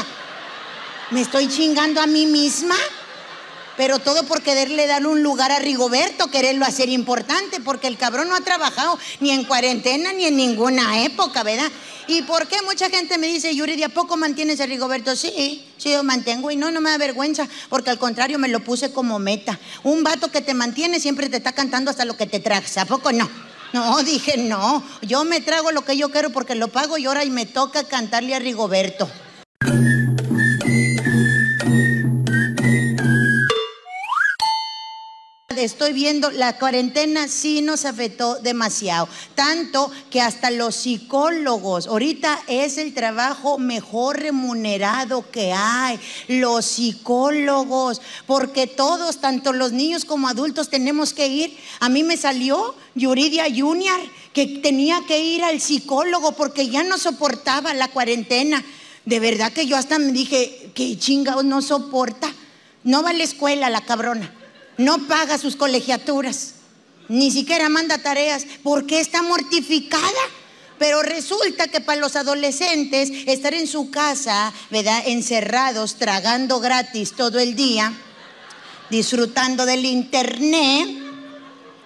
me 1.12 1.22
estoy 1.22 1.48
chingando 1.48 2.02
a 2.02 2.08
mí 2.08 2.26
misma. 2.26 2.76
Pero 3.80 3.98
todo 3.98 4.24
por 4.24 4.42
quererle 4.42 4.88
dar 4.88 5.08
un 5.08 5.24
lugar 5.24 5.54
a 5.54 5.60
Rigoberto, 5.60 6.30
quererlo 6.30 6.66
hacer 6.66 6.90
importante, 6.90 7.62
porque 7.62 7.88
el 7.88 7.98
cabrón 7.98 8.28
no 8.28 8.36
ha 8.36 8.42
trabajado 8.42 9.00
ni 9.22 9.32
en 9.32 9.46
cuarentena 9.46 10.12
ni 10.12 10.26
en 10.26 10.36
ninguna 10.36 11.06
época, 11.06 11.44
¿verdad? 11.44 11.72
¿Y 12.06 12.24
por 12.24 12.50
qué 12.50 12.58
mucha 12.64 12.90
gente 12.90 13.18
me 13.18 13.28
dice, 13.28 13.56
Yuri, 13.56 13.78
¿de 13.78 13.86
a 13.86 13.90
poco 13.90 14.18
mantienes 14.18 14.60
a 14.60 14.66
Rigoberto? 14.66 15.16
Sí, 15.16 15.66
sí, 15.78 15.92
yo 15.94 16.04
mantengo 16.04 16.52
y 16.52 16.58
no, 16.58 16.72
no 16.72 16.82
me 16.82 16.90
da 16.90 16.98
vergüenza, 16.98 17.48
porque 17.70 17.90
al 17.90 17.98
contrario 17.98 18.38
me 18.38 18.50
lo 18.50 18.60
puse 18.60 18.92
como 18.92 19.18
meta. 19.18 19.58
Un 19.84 20.04
vato 20.04 20.30
que 20.30 20.42
te 20.42 20.54
mantiene 20.54 21.00
siempre 21.00 21.30
te 21.30 21.38
está 21.38 21.54
cantando 21.54 21.90
hasta 21.90 22.04
lo 22.04 22.18
que 22.18 22.28
te 22.28 22.42
tragas, 22.42 22.78
¿a 22.80 22.84
poco 22.84 23.14
no? 23.14 23.30
No, 23.72 24.04
dije 24.04 24.36
no, 24.36 24.84
yo 25.04 25.24
me 25.24 25.40
trago 25.40 25.72
lo 25.72 25.86
que 25.86 25.96
yo 25.96 26.12
quiero 26.12 26.32
porque 26.32 26.54
lo 26.54 26.68
pago 26.68 26.98
y 26.98 27.06
ahora 27.06 27.24
y 27.24 27.30
me 27.30 27.46
toca 27.46 27.86
cantarle 27.86 28.36
a 28.36 28.40
Rigoberto. 28.40 29.10
Estoy 35.60 35.92
viendo, 35.92 36.32
la 36.32 36.58
cuarentena 36.58 37.28
sí 37.28 37.62
nos 37.62 37.84
afectó 37.84 38.36
demasiado, 38.36 39.10
tanto 39.36 39.92
que 40.10 40.22
hasta 40.22 40.52
los 40.52 40.74
psicólogos, 40.74 41.88
ahorita 41.88 42.40
es 42.48 42.78
el 42.78 42.94
trabajo 42.94 43.58
mejor 43.58 44.20
remunerado 44.22 45.30
que 45.30 45.52
hay, 45.52 46.00
los 46.30 46.66
psicólogos, 46.66 48.02
porque 48.26 48.68
todos, 48.68 49.20
tanto 49.20 49.52
los 49.52 49.74
niños 49.74 50.06
como 50.06 50.30
adultos, 50.30 50.70
tenemos 50.70 51.14
que 51.14 51.28
ir. 51.28 51.58
A 51.82 51.90
mí 51.90 52.04
me 52.04 52.16
salió 52.16 52.74
Yuridia 52.96 53.46
Junior, 53.54 54.00
que 54.32 54.48
tenía 54.64 55.02
que 55.08 55.22
ir 55.22 55.44
al 55.44 55.60
psicólogo 55.60 56.32
porque 56.32 56.70
ya 56.70 56.84
no 56.84 56.98
soportaba 56.98 57.74
la 57.74 57.90
cuarentena. 57.90 58.64
De 59.04 59.20
verdad 59.20 59.52
que 59.52 59.66
yo 59.66 59.76
hasta 59.76 60.00
me 60.00 60.14
dije, 60.14 60.72
que 60.74 60.98
chingados 60.98 61.44
no 61.44 61.62
soporta. 61.62 62.32
No 62.86 63.04
va 63.04 63.10
a 63.10 63.14
la 63.14 63.24
escuela 63.24 63.70
la 63.70 63.82
cabrona. 63.82 64.34
No 64.80 65.08
paga 65.08 65.38
sus 65.38 65.58
colegiaturas. 65.58 66.54
Ni 67.10 67.32
siquiera 67.32 67.68
manda 67.68 67.98
tareas. 67.98 68.46
¿Por 68.64 68.86
qué 68.88 69.02
está 69.02 69.22
mortificada? 69.22 70.24
Pero 70.78 71.02
resulta 71.02 71.68
que 71.68 71.82
para 71.82 72.00
los 72.00 72.16
adolescentes 72.16 73.12
estar 73.28 73.54
en 73.54 73.68
su 73.68 73.92
casa, 73.92 74.54
¿verdad? 74.72 75.04
Encerrados, 75.06 75.96
tragando 75.96 76.62
gratis 76.62 77.12
todo 77.12 77.40
el 77.40 77.58
día, 77.58 77.92
disfrutando 78.90 79.66
del 79.66 79.84
internet 79.84 81.09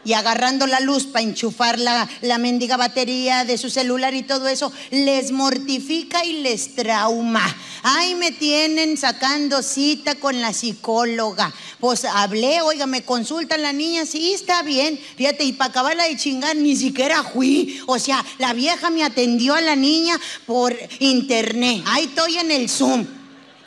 y 0.05 0.13
agarrando 0.13 0.67
la 0.67 0.79
luz 0.79 1.05
para 1.05 1.23
enchufar 1.23 1.79
la, 1.79 2.09
la 2.21 2.37
mendiga 2.37 2.77
batería 2.77 3.45
de 3.45 3.57
su 3.57 3.69
celular 3.69 4.13
y 4.13 4.23
todo 4.23 4.47
eso, 4.47 4.71
les 4.91 5.31
mortifica 5.31 6.25
y 6.25 6.41
les 6.41 6.75
trauma. 6.75 7.43
Ay, 7.83 8.15
me 8.15 8.31
tienen 8.31 8.97
sacando 8.97 9.61
cita 9.61 10.15
con 10.15 10.41
la 10.41 10.53
psicóloga. 10.53 11.53
Pues 11.79 12.05
hablé, 12.05 12.61
oiga, 12.61 12.85
me 12.85 13.03
consulta 13.03 13.57
la 13.57 13.73
niña, 13.73 14.05
sí, 14.05 14.33
está 14.33 14.61
bien. 14.63 14.99
Fíjate, 15.17 15.43
y 15.43 15.53
para 15.53 15.71
acabarla 15.71 16.05
de 16.05 16.17
chingar, 16.17 16.55
ni 16.55 16.75
siquiera 16.75 17.23
fui. 17.23 17.81
O 17.87 17.99
sea, 17.99 18.23
la 18.37 18.53
vieja 18.53 18.89
me 18.89 19.03
atendió 19.03 19.53
a 19.55 19.61
la 19.61 19.75
niña 19.75 20.19
por 20.45 20.77
internet. 20.99 21.83
Ahí 21.87 22.05
estoy 22.05 22.37
en 22.37 22.51
el 22.51 22.69
Zoom. 22.69 23.05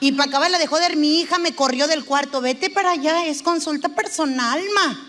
Y 0.00 0.12
para 0.12 0.28
acabarla 0.28 0.58
de 0.58 0.66
joder, 0.66 0.96
mi 0.96 1.20
hija 1.20 1.38
me 1.38 1.54
corrió 1.54 1.86
del 1.86 2.04
cuarto. 2.04 2.40
Vete 2.40 2.70
para 2.70 2.92
allá, 2.92 3.26
es 3.26 3.42
consulta 3.42 3.88
personal, 3.90 4.60
ma. 4.74 5.05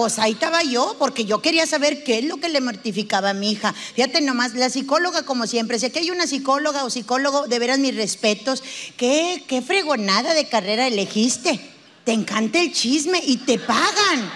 Pues 0.00 0.18
ahí 0.18 0.32
estaba 0.32 0.62
yo, 0.62 0.96
porque 0.98 1.26
yo 1.26 1.42
quería 1.42 1.66
saber 1.66 2.02
qué 2.02 2.20
es 2.20 2.24
lo 2.24 2.38
que 2.38 2.48
le 2.48 2.62
mortificaba 2.62 3.28
a 3.28 3.34
mi 3.34 3.50
hija. 3.50 3.74
Fíjate 3.74 4.22
nomás, 4.22 4.54
la 4.54 4.70
psicóloga, 4.70 5.24
como 5.24 5.46
siempre, 5.46 5.78
si 5.78 5.84
aquí 5.84 5.98
hay 5.98 6.10
una 6.10 6.26
psicóloga 6.26 6.86
o 6.86 6.88
psicólogo, 6.90 7.46
de 7.48 7.58
veras 7.58 7.78
mis 7.80 7.94
respetos, 7.94 8.62
qué, 8.96 9.44
qué 9.46 9.60
fregonada 9.60 10.32
de 10.32 10.48
carrera 10.48 10.86
elegiste. 10.86 11.60
Te 12.04 12.12
encanta 12.12 12.60
el 12.60 12.72
chisme 12.72 13.22
y 13.26 13.36
te 13.36 13.58
pagan. 13.58 14.32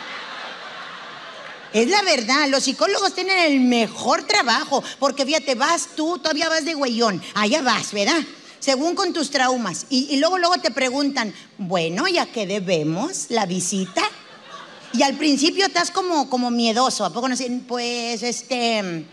Es 1.72 1.88
la 1.88 2.02
verdad, 2.02 2.46
los 2.50 2.64
psicólogos 2.64 3.14
tienen 3.14 3.38
el 3.50 3.60
mejor 3.60 4.24
trabajo, 4.24 4.84
porque 4.98 5.24
fíjate, 5.24 5.54
vas 5.54 5.88
tú, 5.96 6.18
todavía 6.18 6.50
vas 6.50 6.66
de 6.66 6.74
güeyón, 6.74 7.22
allá 7.32 7.62
vas, 7.62 7.90
¿verdad? 7.94 8.20
Según 8.60 8.94
con 8.94 9.14
tus 9.14 9.30
traumas. 9.30 9.86
Y, 9.88 10.08
y 10.10 10.18
luego, 10.18 10.36
luego 10.36 10.58
te 10.58 10.70
preguntan, 10.70 11.32
bueno, 11.56 12.06
¿y 12.06 12.18
a 12.18 12.30
qué 12.30 12.46
debemos 12.46 13.30
la 13.30 13.46
visita? 13.46 14.02
Y 14.96 15.02
al 15.02 15.16
principio 15.16 15.66
estás 15.66 15.90
como, 15.90 16.30
como 16.30 16.52
miedoso, 16.52 17.04
¿a 17.04 17.12
poco 17.12 17.28
no? 17.28 17.34
Pues 17.66 18.22
este, 18.22 19.04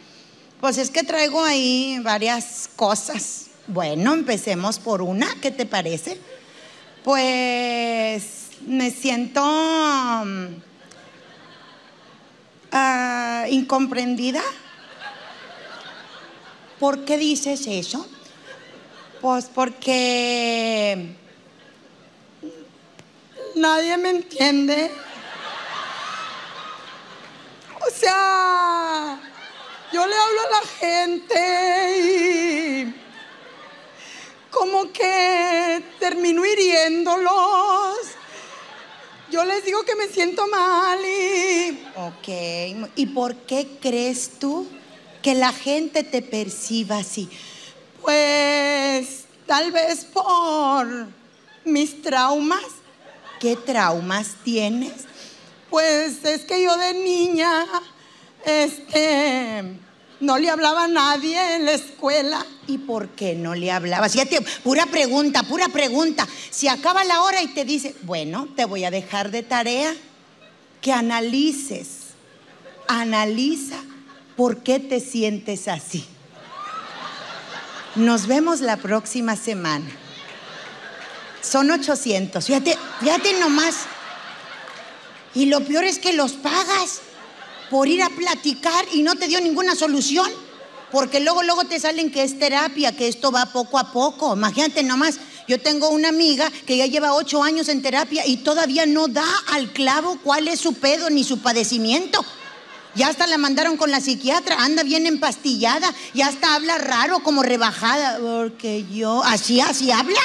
pues 0.59 0.77
es 0.77 0.91
que 0.91 1.03
traigo 1.03 1.43
ahí 1.43 1.99
varias 2.03 2.69
cosas. 2.75 3.47
Bueno, 3.65 4.13
empecemos 4.13 4.77
por 4.77 5.01
una, 5.01 5.27
¿qué 5.41 5.49
te 5.49 5.65
parece? 5.65 6.19
Pues 7.03 8.49
me 8.67 8.91
siento 8.91 9.43
mm, 9.43 10.45
ah, 12.73 13.45
incomprendida. 13.49 14.43
¿Por 16.79 17.05
qué 17.05 17.17
dices 17.17 17.65
eso? 17.65 18.07
Pues 19.19 19.45
porque 19.45 21.15
nadie 23.55 23.97
me 23.97 24.09
entiende. 24.11 24.91
O 27.87 27.89
sea, 27.89 29.19
yo 29.91 30.05
le 30.05 30.15
hablo 30.15 30.41
a 30.41 30.49
la 30.49 30.67
gente 30.79 31.99
y 31.99 32.95
como 34.51 34.91
que 34.91 35.83
termino 35.99 36.45
hiriéndolos. 36.45 37.97
Yo 39.31 39.45
les 39.45 39.63
digo 39.63 39.83
que 39.83 39.95
me 39.95 40.07
siento 40.07 40.45
mal 40.47 40.99
y... 40.99 41.83
Ok, 41.95 42.89
¿y 42.95 43.05
por 43.07 43.35
qué 43.35 43.77
crees 43.81 44.31
tú 44.39 44.67
que 45.21 45.33
la 45.33 45.53
gente 45.53 46.03
te 46.03 46.21
perciba 46.21 46.97
así? 46.97 47.29
Pues 48.01 49.25
tal 49.45 49.71
vez 49.71 50.05
por 50.05 51.07
mis 51.63 52.01
traumas. 52.01 52.65
¿Qué 53.39 53.55
traumas 53.55 54.35
tienes? 54.43 55.05
Pues 55.71 56.25
es 56.25 56.41
que 56.41 56.61
yo 56.61 56.77
de 56.77 56.93
niña, 56.93 57.65
este, 58.45 59.63
no 60.19 60.37
le 60.37 60.49
hablaba 60.49 60.83
a 60.83 60.87
nadie 60.89 61.55
en 61.55 61.65
la 61.65 61.71
escuela. 61.71 62.45
¿Y 62.67 62.77
por 62.77 63.07
qué 63.09 63.35
no 63.35 63.55
le 63.55 63.71
hablaba? 63.71 64.09
Fíjate, 64.09 64.41
pura 64.63 64.85
pregunta, 64.85 65.43
pura 65.43 65.69
pregunta. 65.69 66.27
Si 66.49 66.67
acaba 66.67 67.05
la 67.05 67.21
hora 67.21 67.41
y 67.41 67.47
te 67.47 67.63
dice, 67.63 67.95
bueno, 68.03 68.49
te 68.53 68.65
voy 68.65 68.83
a 68.83 68.91
dejar 68.91 69.31
de 69.31 69.43
tarea, 69.43 69.95
que 70.81 70.91
analices, 70.91 71.87
analiza 72.89 73.77
por 74.35 74.63
qué 74.63 74.79
te 74.79 74.99
sientes 74.99 75.69
así. 75.69 76.05
Nos 77.95 78.27
vemos 78.27 78.59
la 78.59 78.75
próxima 78.75 79.37
semana. 79.37 79.89
Son 81.41 81.71
800. 81.71 82.45
Fíjate, 82.45 82.77
fíjate 82.99 83.39
nomás. 83.39 83.85
Y 85.33 85.45
lo 85.45 85.61
peor 85.61 85.83
es 85.85 85.99
que 85.99 86.13
los 86.13 86.33
pagas 86.33 87.01
por 87.69 87.87
ir 87.87 88.03
a 88.03 88.09
platicar 88.09 88.85
y 88.93 89.01
no 89.01 89.15
te 89.15 89.27
dio 89.27 89.39
ninguna 89.39 89.75
solución. 89.75 90.29
Porque 90.91 91.21
luego, 91.21 91.41
luego 91.43 91.63
te 91.63 91.79
salen 91.79 92.11
que 92.11 92.23
es 92.23 92.37
terapia, 92.37 92.95
que 92.95 93.07
esto 93.07 93.31
va 93.31 93.45
poco 93.45 93.79
a 93.79 93.93
poco. 93.93 94.35
Imagínate 94.35 94.83
nomás, 94.83 95.19
yo 95.47 95.59
tengo 95.59 95.89
una 95.89 96.09
amiga 96.09 96.51
que 96.65 96.75
ya 96.75 96.85
lleva 96.85 97.13
ocho 97.13 97.43
años 97.43 97.69
en 97.69 97.81
terapia 97.81 98.27
y 98.27 98.37
todavía 98.37 98.85
no 98.85 99.07
da 99.07 99.25
al 99.53 99.71
clavo 99.71 100.19
cuál 100.21 100.49
es 100.49 100.59
su 100.59 100.73
pedo 100.73 101.09
ni 101.09 101.23
su 101.23 101.39
padecimiento. 101.39 102.23
Ya 102.93 103.07
hasta 103.07 103.25
la 103.25 103.37
mandaron 103.37 103.77
con 103.77 103.89
la 103.89 104.01
psiquiatra, 104.01 104.57
anda 104.63 104.83
bien 104.83 105.05
empastillada, 105.05 105.93
ya 106.13 106.27
hasta 106.27 106.55
habla 106.55 106.77
raro, 106.77 107.23
como 107.23 107.41
rebajada, 107.41 108.19
porque 108.19 108.85
yo, 108.91 109.23
así, 109.23 109.61
así 109.61 109.91
habla. 109.91 110.19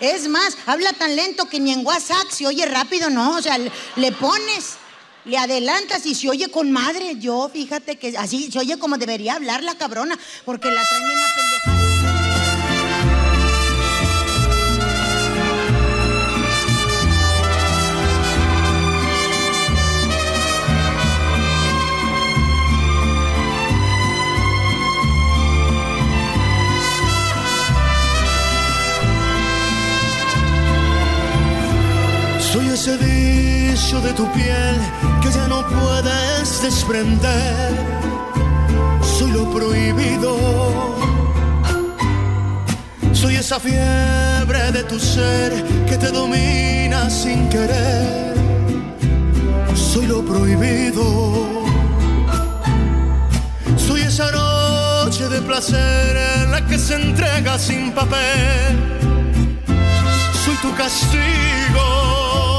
Es 0.00 0.28
más, 0.28 0.56
habla 0.66 0.92
tan 0.92 1.16
lento 1.16 1.48
que 1.48 1.60
ni 1.60 1.72
en 1.72 1.84
WhatsApp 1.84 2.30
se 2.30 2.46
oye 2.46 2.64
rápido, 2.66 3.10
no, 3.10 3.36
o 3.36 3.42
sea, 3.42 3.58
le, 3.58 4.12
pones, 4.12 4.76
le 5.24 5.38
adelantas 5.38 6.06
y 6.06 6.14
se 6.14 6.28
oye 6.28 6.48
con 6.50 6.70
madre. 6.70 7.16
Yo, 7.18 7.50
fíjate 7.52 7.96
que 7.96 8.16
así 8.16 8.50
se 8.50 8.58
oye 8.58 8.78
como 8.78 8.96
debería 8.96 9.34
hablar 9.34 9.62
la 9.62 9.76
cabrona, 9.76 10.18
porque 10.44 10.70
la 10.70 10.82
traen 10.88 11.04
en 11.04 11.18
la 11.18 11.26
pendejada. 11.34 11.77
De 34.02 34.12
tu 34.12 34.30
piel 34.32 34.76
que 35.20 35.30
ya 35.30 35.48
no 35.48 35.66
puedes 35.66 36.62
desprender. 36.62 37.72
Soy 39.02 39.32
lo 39.32 39.50
prohibido. 39.50 40.36
Soy 43.12 43.36
esa 43.36 43.58
fiebre 43.58 44.72
de 44.72 44.84
tu 44.84 44.98
ser 45.00 45.52
que 45.88 45.96
te 45.96 46.10
domina 46.12 47.10
sin 47.10 47.48
querer. 47.48 48.34
Soy 49.74 50.06
lo 50.06 50.24
prohibido. 50.24 51.04
Soy 53.76 54.02
esa 54.02 54.30
noche 54.30 55.28
de 55.28 55.40
placer 55.42 56.16
en 56.36 56.52
la 56.52 56.64
que 56.66 56.78
se 56.78 56.94
entrega 56.94 57.58
sin 57.58 57.92
papel. 57.92 58.76
Soy 60.44 60.54
tu 60.62 60.74
castigo. 60.76 62.57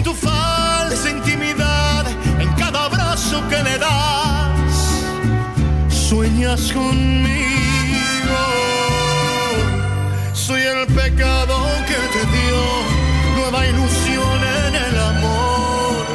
En 0.00 0.04
tu 0.04 0.14
falsa 0.14 1.10
intimidad, 1.10 2.06
en 2.38 2.50
cada 2.54 2.86
abrazo 2.86 3.46
que 3.50 3.62
le 3.62 3.76
das, 3.76 4.72
sueñas 5.90 6.72
conmigo. 6.72 8.40
Soy 10.32 10.62
el 10.62 10.86
pecado 10.86 11.54
que 11.86 12.00
te 12.14 12.22
dio 12.34 12.60
nueva 13.36 13.66
ilusión 13.66 14.38
en 14.64 14.74
el 14.86 14.98
amor. 15.12 16.06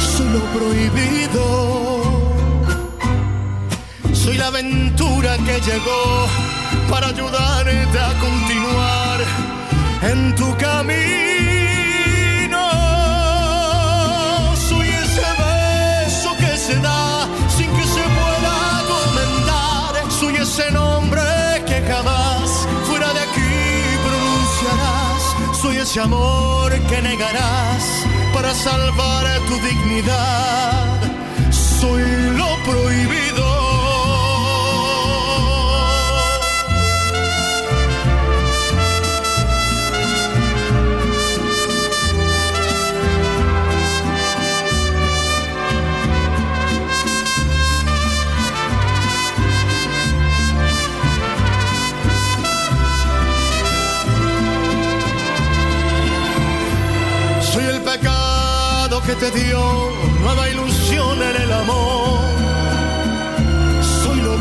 Soy 0.00 0.28
lo 0.30 0.40
prohibido. 0.56 1.44
Soy 4.12 4.38
la 4.38 4.48
aventura 4.48 5.36
que 5.46 5.60
llegó 5.60 6.26
para 6.90 7.06
ayudarte 7.10 7.96
a 7.96 8.12
continuar 8.18 9.20
en 10.02 10.34
tu 10.34 10.56
camino. 10.56 11.33
Ese 25.84 26.00
amor 26.00 26.72
que 26.88 27.02
negarás 27.02 27.84
para 28.32 28.54
salvar 28.54 29.26
tu 29.46 29.54
dignidad. 29.68 31.00
Soy 31.50 32.02
lo 32.38 32.56
prohibido. 32.64 33.23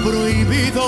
Prohibido. 0.04 0.84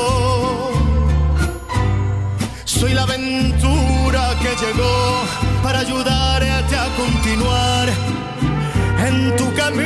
Soy 2.66 2.94
la 2.94 3.04
aventura 3.04 4.36
que 4.42 4.50
llegó 4.64 5.24
para 5.64 5.80
ayudarte 5.80 6.76
a 6.76 6.88
continuar 6.96 7.88
en 9.08 9.36
tu 9.38 9.54
camino. 9.54 9.86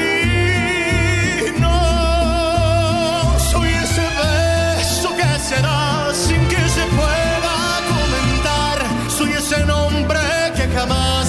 Soy 3.52 3.70
ese 3.70 4.08
beso 4.20 5.10
que 5.16 5.40
se 5.48 5.62
da 5.62 6.12
sin 6.14 6.42
que 6.48 6.62
se 6.76 6.86
pueda 6.98 7.56
comentar. 7.94 8.78
Soy 9.18 9.32
ese 9.34 9.64
nombre 9.66 10.20
que 10.56 10.68
jamás 10.76 11.28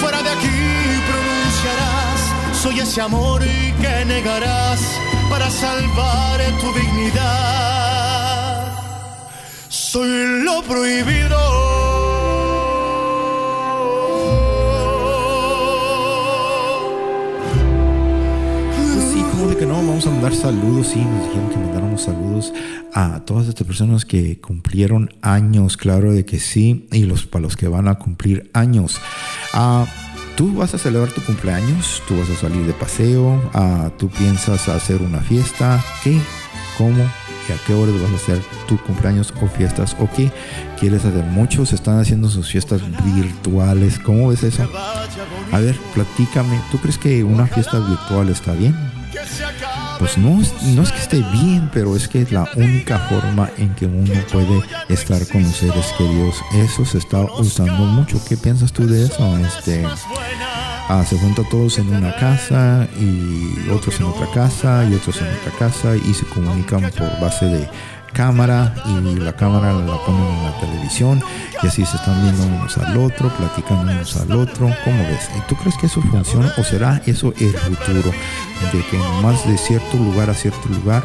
fuera 0.00 0.22
de 0.22 0.30
aquí 0.30 0.58
pronunciarás. 1.08 2.20
Soy 2.62 2.80
ese 2.80 3.00
amor 3.02 3.42
que 3.42 4.04
negarás 4.06 4.80
para 5.32 5.48
salvar 5.50 6.38
tu 6.60 6.70
dignidad. 6.78 8.66
Soy 9.68 10.42
lo 10.44 10.62
prohibido. 10.62 11.38
Pues 19.42 19.56
que 19.56 19.64
no, 19.64 19.74
vamos 19.74 20.06
a 20.06 20.10
mandar 20.10 20.34
saludos, 20.34 20.88
sí, 20.88 21.00
nos 21.00 21.24
dijeron 21.28 21.48
que 21.48 21.56
mandáramos 21.56 22.02
saludos 22.02 22.52
a 22.92 23.20
todas 23.24 23.48
estas 23.48 23.66
personas 23.66 24.04
que 24.04 24.38
cumplieron 24.38 25.14
años, 25.22 25.78
claro 25.78 26.12
de 26.12 26.26
que 26.26 26.38
sí, 26.40 26.86
y 26.92 27.04
los 27.04 27.24
para 27.24 27.42
los 27.42 27.56
que 27.56 27.68
van 27.68 27.88
a 27.88 27.94
cumplir 27.94 28.50
años. 28.52 29.00
Ah, 29.54 29.86
tú 30.36 30.54
vas 30.54 30.74
a 30.74 30.78
celebrar 30.78 31.12
tu 31.12 31.22
cumpleaños, 31.22 32.02
tú 32.06 32.18
vas 32.18 32.30
a 32.30 32.36
salir 32.36 32.66
de 32.66 32.72
paseo, 32.72 33.40
ah, 33.54 33.90
tú 33.98 34.08
piensas 34.08 34.68
hacer 34.68 35.02
una 35.02 35.20
fiesta, 35.20 35.82
¿qué? 36.02 36.18
¿Cómo? 36.78 37.02
¿Y 37.48 37.52
a 37.52 37.56
qué 37.66 37.74
horas 37.74 38.00
vas 38.00 38.12
a 38.12 38.16
hacer 38.16 38.40
tu 38.68 38.78
cumpleaños 38.78 39.32
o 39.42 39.48
fiestas? 39.48 39.96
¿O 39.98 40.08
qué 40.14 40.30
quieres 40.78 41.04
hacer? 41.04 41.24
Muchos 41.24 41.72
están 41.72 41.98
haciendo 41.98 42.28
sus 42.28 42.48
fiestas 42.48 42.80
virtuales. 43.04 43.98
¿Cómo 43.98 44.28
ves 44.28 44.44
eso? 44.44 44.68
A 45.50 45.58
ver, 45.58 45.76
platícame. 45.92 46.60
¿Tú 46.70 46.78
crees 46.78 46.98
que 46.98 47.24
una 47.24 47.46
fiesta 47.46 47.78
virtual 47.80 48.28
está 48.28 48.52
bien? 48.52 48.76
Pues 50.02 50.18
no, 50.18 50.40
es- 50.42 50.52
no 50.74 50.82
es 50.82 50.90
que 50.90 50.98
esté 50.98 51.22
bien, 51.32 51.70
pero 51.72 51.94
es 51.94 52.08
que 52.08 52.22
es 52.22 52.32
la 52.32 52.48
única 52.56 52.98
forma 53.08 53.48
en 53.56 53.72
que 53.76 53.86
uno 53.86 54.12
puede 54.32 54.60
estar 54.88 55.24
con 55.28 55.44
los 55.44 55.54
seres 55.54 55.86
queridos. 55.96 56.34
Eso 56.54 56.84
se 56.84 56.98
está 56.98 57.20
usando 57.38 57.84
mucho. 57.84 58.20
¿Qué 58.28 58.36
piensas 58.36 58.72
tú 58.72 58.84
de 58.88 59.04
eso? 59.04 59.38
Este, 59.38 59.86
ah, 60.88 61.04
se 61.08 61.16
juntan 61.18 61.48
todos 61.48 61.78
en 61.78 61.94
una 61.94 62.12
casa 62.16 62.88
y 63.00 63.68
otros 63.70 64.00
en 64.00 64.06
otra 64.06 64.26
casa 64.34 64.84
y 64.90 64.94
otros 64.94 65.20
en 65.20 65.28
otra 65.28 65.52
casa 65.56 65.94
y 65.94 66.12
se 66.14 66.24
comunican 66.26 66.80
por 66.98 67.20
base 67.20 67.44
de 67.46 67.68
cámara 68.12 68.74
y 68.86 69.16
la 69.16 69.32
cámara 69.32 69.72
la 69.72 69.96
ponen 70.04 70.22
en 70.22 70.44
la 70.44 70.60
televisión 70.60 71.22
y 71.62 71.66
así 71.66 71.84
se 71.84 71.96
están 71.96 72.22
viendo 72.22 72.44
unos 72.44 72.76
al 72.78 72.96
otro, 72.96 73.28
platican 73.36 73.80
unos 73.80 74.16
al 74.16 74.32
otro. 74.32 74.70
¿Cómo 74.84 75.02
ves? 75.04 75.30
¿Y 75.36 75.40
¿Tú 75.48 75.56
crees 75.56 75.76
que 75.78 75.86
eso 75.86 76.00
funciona 76.02 76.52
o 76.56 76.64
será 76.64 77.02
eso 77.06 77.32
el 77.38 77.56
futuro? 77.56 78.12
De 78.72 78.84
que 78.90 78.98
nomás 78.98 79.46
de 79.46 79.58
cierto 79.58 79.96
lugar 79.96 80.30
a 80.30 80.34
cierto 80.34 80.68
lugar, 80.68 81.02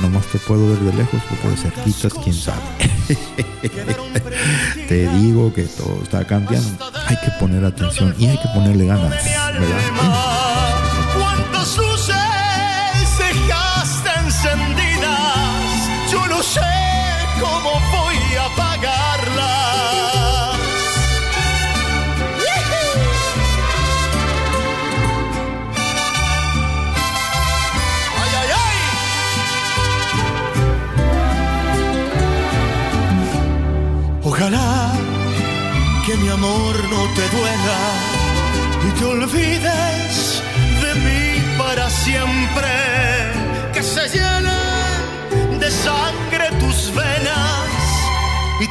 nomás 0.00 0.26
te 0.26 0.38
puedo 0.38 0.68
ver 0.68 0.78
de 0.78 0.94
lejos 0.94 1.20
porque 1.28 1.48
de 1.48 1.56
cerquitas, 1.56 2.14
quién 2.14 2.34
sabe. 2.34 2.62
te 4.88 5.08
digo 5.18 5.52
que 5.52 5.64
todo 5.64 6.00
está 6.02 6.24
cambiando. 6.24 6.84
Hay 7.06 7.16
que 7.16 7.30
poner 7.38 7.64
atención 7.64 8.14
y 8.18 8.26
hay 8.26 8.38
que 8.38 8.48
ponerle 8.54 8.86
ganas, 8.86 9.12
¿verdad? 9.12 10.33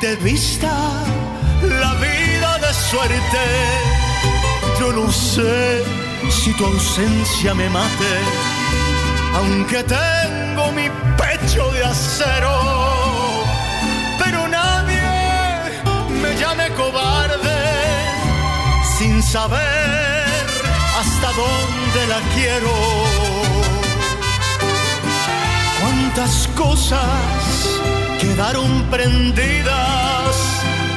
Te 0.04 0.16
vista 0.18 0.74
la 1.62 1.94
vida 1.94 2.58
de 2.58 2.74
suerte. 2.74 3.44
Yo 4.78 4.92
no 4.92 5.10
sé 5.10 5.82
si 6.30 6.52
tu 6.58 6.66
ausencia 6.66 7.54
me 7.54 7.70
mate, 7.70 8.16
aunque 9.38 9.82
tengo 9.84 10.74
mi 10.74 10.88
pecho 11.22 11.72
de 11.72 11.86
acero. 11.86 12.56
Pero 14.22 14.46
nadie 14.50 15.10
me 16.22 16.36
llame 16.36 16.68
cobarde 16.82 17.62
sin 18.98 19.24
saber 19.24 20.26
hasta 21.00 21.28
dónde 21.42 22.02
la 22.14 22.20
quiero. 22.36 22.76
Cuántas 25.80 26.50
cosas 26.58 27.63
quedaron 28.34 28.84
prendidas 28.90 30.36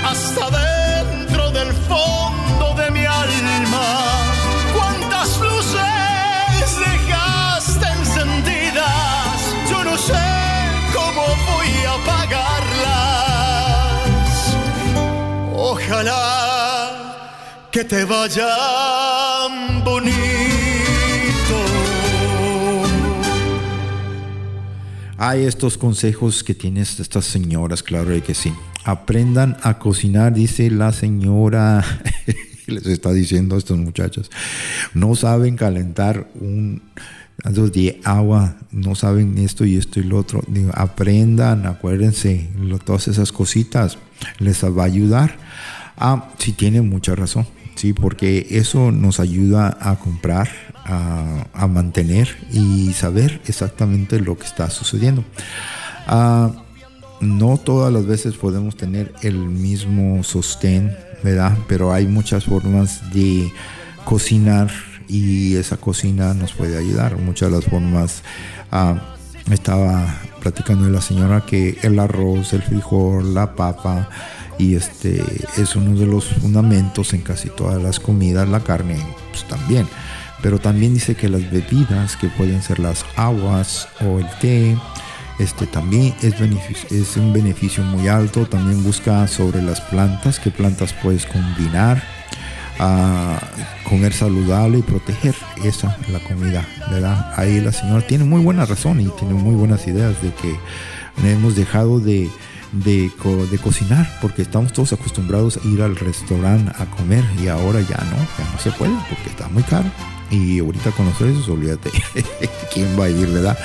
hasta 0.05 0.45
dentro 0.51 1.51
del 1.51 1.71
fondo 1.89 2.75
de 2.75 2.91
mi 2.91 3.05
alma. 3.05 3.89
Cuántas 4.75 5.39
luces 5.41 6.69
dejaste 6.87 7.87
encendidas. 7.99 9.55
Yo 9.71 9.85
no 9.85 9.99
sé 9.99 10.27
cómo 10.95 11.23
voy 11.51 11.73
a 11.85 11.93
apagarlas. 12.01 12.97
Ojalá 15.55 16.23
que 17.71 17.85
te 17.85 18.05
vayan 18.07 19.06
Hay 25.19 25.45
estos 25.45 25.79
consejos 25.79 26.45
que 26.45 26.55
tienen 26.55 26.83
estas 26.83 27.25
señoras, 27.25 27.83
claro 27.83 28.11
que 28.23 28.35
sí. 28.35 28.53
Aprendan 28.85 29.57
a 29.63 29.79
cocinar, 29.79 30.35
dice 30.35 30.71
la 30.71 30.93
señora. 30.93 31.85
Les 32.67 32.87
está 32.87 33.13
diciendo 33.13 33.55
a 33.55 33.59
estos 33.59 33.79
muchachos. 33.79 34.31
No 34.93 35.15
saben 35.15 35.57
calentar 35.57 36.29
un 36.35 36.83
de 37.45 38.01
agua, 38.05 38.57
no 38.73 38.95
saben 38.95 39.39
esto 39.39 39.65
y 39.65 39.77
esto 39.77 40.01
y 40.01 40.05
lo 40.05 40.19
otro. 40.19 40.43
Aprendan, 40.73 41.67
acuérdense, 41.67 42.49
todas 42.85 43.09
esas 43.09 43.33
cositas 43.33 43.99
les 44.39 44.65
va 44.65 44.83
a 44.83 44.87
ayudar. 44.87 45.37
Ah, 45.97 46.31
sí 46.39 46.53
tienen 46.53 46.89
mucha 46.89 47.15
razón. 47.15 47.47
Sí, 47.77 47.93
porque 47.93 48.47
eso 48.51 48.91
nos 48.91 49.21
ayuda 49.21 49.77
a 49.81 49.97
comprar, 49.97 50.49
a, 50.87 51.67
mantener 51.67 52.29
y 52.53 52.93
saber 52.93 53.41
exactamente 53.47 54.21
lo 54.21 54.39
que 54.39 54.47
está 54.47 54.71
sucediendo. 54.71 55.25
Ah, 56.07 56.53
no 57.21 57.59
todas 57.59 57.93
las 57.93 58.07
veces 58.07 58.37
podemos 58.37 58.77
tener 58.77 59.13
el 59.23 59.37
mismo 59.37 60.23
sostén, 60.23 60.97
¿verdad? 61.25 61.57
Pero 61.67 61.93
hay 61.93 62.07
muchas 62.07 62.45
formas 62.45 63.13
de 63.13 63.53
cocinar 64.05 64.71
y 65.09 65.57
esa 65.57 65.77
cocina 65.77 66.35
nos 66.35 66.53
puede 66.53 66.79
ayudar. 66.79 67.17
Muchas 67.17 67.51
de 67.51 67.57
las 67.57 67.65
formas, 67.65 68.23
ah, 68.71 69.17
estaba 69.51 70.21
platicando 70.41 70.85
de 70.85 70.93
la 70.93 71.01
señora 71.01 71.45
que 71.47 71.79
el 71.83 71.99
arroz, 71.99 72.53
el 72.53 72.63
frijol, 72.63 73.35
la 73.35 73.55
papa 73.55 74.09
y 74.59 74.75
este 74.75 75.23
es 75.57 75.77
uno 75.77 75.99
de 75.99 76.07
los 76.07 76.27
fundamentos 76.27 77.13
en 77.13 77.21
casi 77.21 77.49
todas 77.51 77.83
las 77.83 78.01
comidas, 78.01 78.49
la 78.49 78.61
carne 78.61 78.97
pues, 79.31 79.45
también. 79.49 79.87
Pero 80.43 80.59
también 80.59 80.95
dice 80.95 81.15
que 81.15 81.29
las 81.29 81.51
bebidas, 81.51 82.17
que 82.17 82.29
pueden 82.29 82.63
ser 82.63 82.79
las 82.79 83.05
aguas 83.17 83.89
o 84.01 84.19
el 84.19 84.29
té, 84.41 84.77
este 85.39 85.67
también 85.67 86.15
es, 86.23 86.35
es 86.91 87.17
un 87.17 87.33
beneficio 87.33 87.83
muy 87.83 88.09
alto. 88.09 88.47
También 88.47 88.83
busca 88.83 89.27
sobre 89.29 89.63
las 89.63 89.81
plantas, 89.81 90.39
qué 90.39 90.51
plantas 90.51 90.93
puedes 90.93 91.27
combinar, 91.27 92.03
a 92.79 93.39
comer 93.89 94.13
saludable 94.13 94.79
y 94.79 94.83
proteger 94.83 95.35
esa 95.65 95.97
la 96.09 96.21
comida, 96.21 96.67
¿verdad? 96.91 97.33
Ahí 97.37 97.61
la 97.61 97.73
señora 97.73 98.07
tiene 98.07 98.25
muy 98.25 98.43
buena 98.43 98.67
razón 98.67 99.01
y 99.01 99.09
tiene 99.19 99.35
muy 99.35 99.55
buenas 99.55 99.87
ideas 99.87 100.21
de 100.23 100.33
que 100.35 100.57
hemos 101.25 101.57
dejado 101.57 102.01
de, 102.01 102.31
de, 102.73 103.11
de 103.51 103.59
cocinar 103.59 104.19
porque 104.21 104.43
estamos 104.43 104.73
todos 104.73 104.93
acostumbrados 104.93 105.59
a 105.59 105.67
ir 105.69 105.83
al 105.83 105.97
restaurante 105.97 106.73
a 106.79 106.87
comer 106.87 107.25
y 107.43 107.49
ahora 107.49 107.81
ya 107.81 107.97
no, 107.97 108.17
ya 108.17 108.53
no 108.53 108.59
se 108.59 108.71
puede 108.73 108.95
porque 109.09 109.31
está 109.31 109.49
muy 109.49 109.63
caro. 109.63 109.91
Y 110.31 110.59
ahorita 110.59 110.91
con 110.93 111.07
los 111.07 111.15
precios, 111.17 111.49
olvídate 111.49 111.91
quién 112.75 112.99
va 112.99 113.05
a 113.05 113.09
ir, 113.11 113.29
¿verdad? 113.29 113.57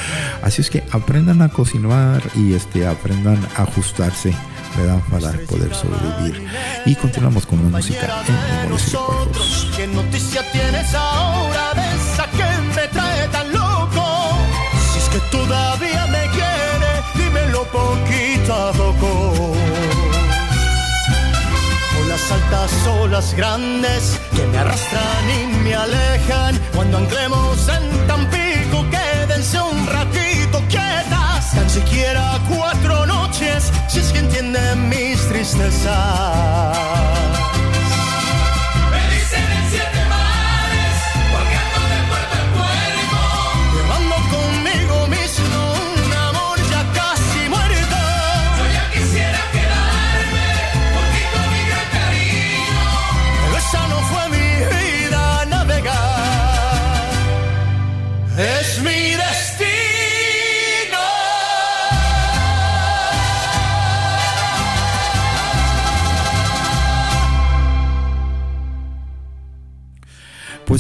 Así 0.43 0.61
es 0.61 0.69
que 0.69 0.83
aprendan 0.91 1.41
a 1.41 1.49
cocinar 1.49 2.21
y 2.35 2.53
este, 2.53 2.85
aprendan 2.87 3.39
a 3.55 3.63
ajustarse, 3.63 4.33
¿verdad? 4.77 4.99
Para 5.09 5.31
poder 5.47 5.73
sobrevivir. 5.73 6.47
Y 6.85 6.95
continuamos 6.95 7.45
con 7.45 7.63
la 7.63 7.77
música 7.77 7.99
en 8.01 8.07
Memorias 8.07 8.29
y 8.29 8.31
Recuerdos. 8.31 8.69
nosotros. 8.69 9.71
¿Qué 9.75 9.87
noticia 9.87 10.51
tienes 10.51 10.93
ahora 10.93 11.80
altas 22.31 22.87
olas 22.87 23.33
grandes 23.35 24.19
que 24.35 24.45
me 24.47 24.57
arrastran 24.57 25.29
y 25.29 25.47
me 25.63 25.75
alejan. 25.75 26.59
Cuando 26.73 26.97
anclemos 26.97 27.67
en 27.69 28.07
Tampico, 28.07 28.85
quédense 28.89 29.59
un 29.61 29.87
ratito 29.87 30.61
quietas. 30.69 31.51
Tan 31.53 31.69
siquiera 31.69 32.39
cuatro 32.49 33.05
noches, 33.05 33.71
si 33.87 33.99
es 33.99 34.11
que 34.11 34.19
entienden 34.19 34.89
mis 34.89 35.19
tristezas. 35.27 37.20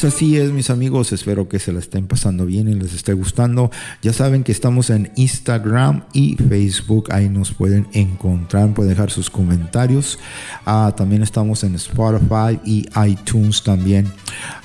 Pues 0.01 0.15
así 0.15 0.35
es, 0.35 0.51
mis 0.51 0.71
amigos. 0.71 1.13
Espero 1.13 1.47
que 1.47 1.59
se 1.59 1.71
la 1.71 1.77
estén 1.77 2.07
pasando 2.07 2.47
bien 2.47 2.67
y 2.67 2.73
les 2.73 2.91
esté 2.95 3.13
gustando. 3.13 3.69
Ya 4.01 4.13
saben 4.13 4.43
que 4.43 4.51
estamos 4.51 4.89
en 4.89 5.11
Instagram 5.15 6.05
y 6.11 6.37
Facebook. 6.37 7.09
Ahí 7.11 7.29
nos 7.29 7.51
pueden 7.53 7.87
encontrar, 7.93 8.73
pueden 8.73 8.89
dejar 8.89 9.11
sus 9.11 9.29
comentarios. 9.29 10.17
Ah, 10.65 10.91
también 10.97 11.21
estamos 11.21 11.63
en 11.63 11.75
Spotify 11.75 12.59
y 12.65 12.87
iTunes 13.05 13.61
también. 13.61 14.11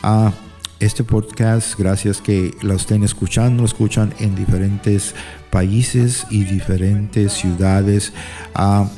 Ah, 0.03 0.33
este 0.81 1.05
podcast, 1.05 1.79
gracias 1.79 2.23
que 2.23 2.55
lo 2.63 2.73
estén 2.73 3.05
escuchando, 3.05 3.61
lo 3.61 3.67
escuchan 3.67 4.15
en 4.19 4.35
diferentes 4.37 5.15
países 5.51 6.27
y 6.31 6.45
diferentes 6.45 7.35
ciudades. 7.35 8.15
Ah, 8.55 8.89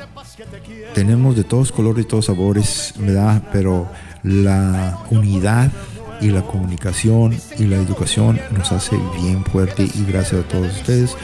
tenemos 0.94 1.34
de 1.34 1.42
todos 1.42 1.72
colores 1.72 2.04
y 2.04 2.08
todos 2.08 2.26
sabores, 2.26 2.94
¿verdad? 2.96 3.42
Pero 3.52 3.90
la 4.22 5.00
unidad 5.10 5.72
y 6.20 6.28
la 6.28 6.42
comunicación 6.42 7.36
y 7.58 7.64
la 7.64 7.76
educación 7.76 8.40
nos 8.56 8.72
hace 8.72 8.96
bien 9.20 9.44
fuerte 9.44 9.84
y 9.84 10.04
gracias 10.04 10.44
a 10.44 10.48
todos 10.48 10.66
ustedes 10.76 11.16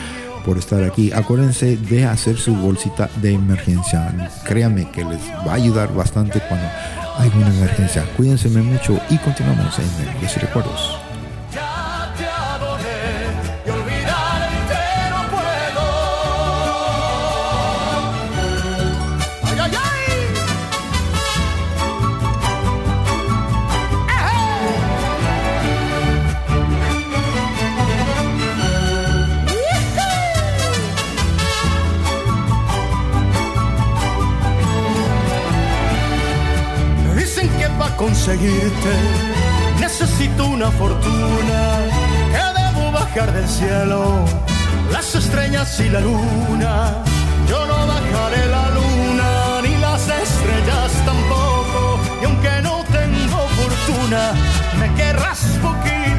por 0.44 0.58
estar 0.58 0.82
aquí. 0.84 1.12
Acuérdense 1.12 1.76
de 1.76 2.04
hacer 2.04 2.36
su 2.36 2.54
bolsita 2.54 3.08
de 3.22 3.32
emergencia. 3.32 4.14
Créanme 4.44 4.90
que 4.90 5.04
les 5.04 5.20
va 5.46 5.52
a 5.52 5.54
ayudar 5.54 5.94
bastante 5.94 6.40
cuando 6.48 6.66
hay 7.16 7.30
una 7.34 7.48
emergencia. 7.48 8.04
Cuídense 8.16 8.48
mucho 8.48 9.00
y 9.10 9.16
continuamos 9.18 9.78
en 9.78 9.84
y 10.22 10.26
Recuerdos. 10.26 11.03
Para 38.24 38.36
conseguirte 38.36 38.90
necesito 39.80 40.46
una 40.46 40.70
fortuna 40.70 41.78
que 42.32 42.62
debo 42.62 42.92
bajar 42.92 43.32
del 43.32 43.48
cielo 43.48 44.24
las 44.92 45.14
estrellas 45.14 45.80
y 45.80 45.88
la 45.88 46.00
luna. 46.00 47.02
Yo 47.48 47.66
no 47.66 47.86
bajaré 47.86 48.46
la 48.46 48.70
luna 48.70 49.60
ni 49.62 49.76
las 49.78 50.02
estrellas 50.02 50.92
tampoco. 51.04 52.00
Y 52.22 52.24
aunque 52.24 52.62
no 52.62 52.84
tengo 52.92 53.38
fortuna, 53.58 54.32
me 54.78 54.94
querrás 54.94 55.40
poquito 55.62 56.13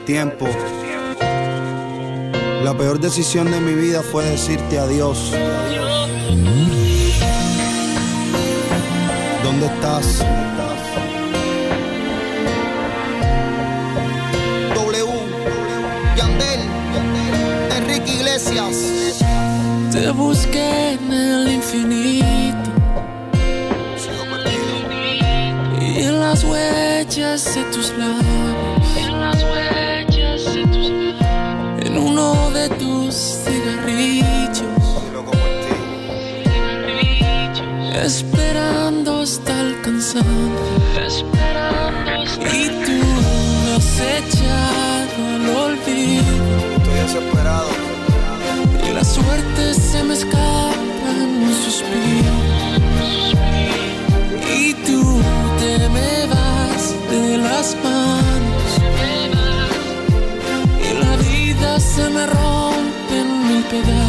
tiempo. 0.00 0.46
La 2.64 2.76
peor 2.76 3.00
decisión 3.00 3.50
de 3.50 3.60
mi 3.60 3.74
vida 3.74 4.02
fue 4.02 4.24
decirte 4.24 4.78
adiós. 4.78 5.32
¿Dónde 9.42 9.66
estás? 9.66 10.24
W, 14.74 15.06
Yandel, 16.16 16.60
Enrique 17.78 18.12
Iglesias. 18.12 18.76
Te 19.90 20.10
busqué 20.10 20.92
en 20.92 21.12
el 21.12 21.52
infinito. 21.52 22.70
Y 25.80 26.02
en 26.04 26.20
las 26.20 26.44
huellas 26.44 27.40
se 27.40 27.69
desesperado. 47.12 47.70
Y 48.88 48.92
la 48.92 49.04
suerte 49.04 49.74
se 49.74 50.02
me 50.04 50.14
escapa 50.14 51.10
en 51.10 51.42
un 51.44 51.54
suspiro. 51.64 52.34
Y 54.56 54.74
tú 54.86 55.20
te 55.58 55.88
me 55.88 56.26
vas 56.26 56.94
de 57.10 57.38
las 57.38 57.76
manos. 57.82 58.70
Y 60.86 61.04
la 61.04 61.16
vida 61.16 61.80
se 61.80 62.08
me 62.10 62.26
rompe 62.26 63.20
en 63.20 63.48
mi 63.48 63.62
pedazos. 63.62 63.99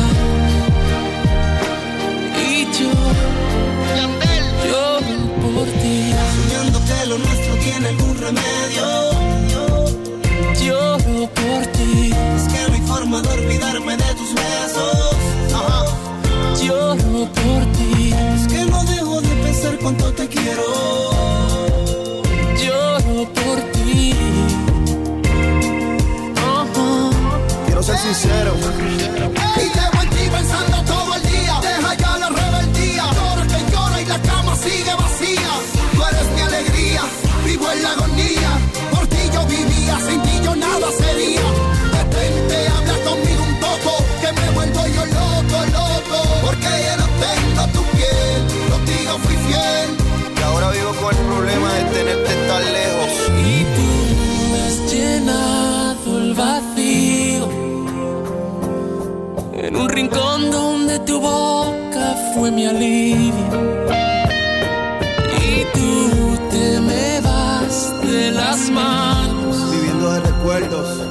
Y 65.41 65.65
tú 65.73 66.37
te 66.51 66.79
me 66.79 67.21
das 67.21 67.93
de 68.03 68.31
las 68.31 68.69
manos. 68.69 69.71
Viviendo 69.71 70.11
de 70.11 70.19
recuerdos. 70.19 71.01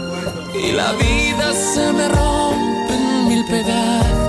Y 0.54 0.72
la 0.72 0.92
vida 0.92 1.52
se 1.52 1.92
me 1.92 2.08
rompe 2.08 2.94
en 2.94 3.28
mil 3.28 3.44
pedazos. 3.46 4.19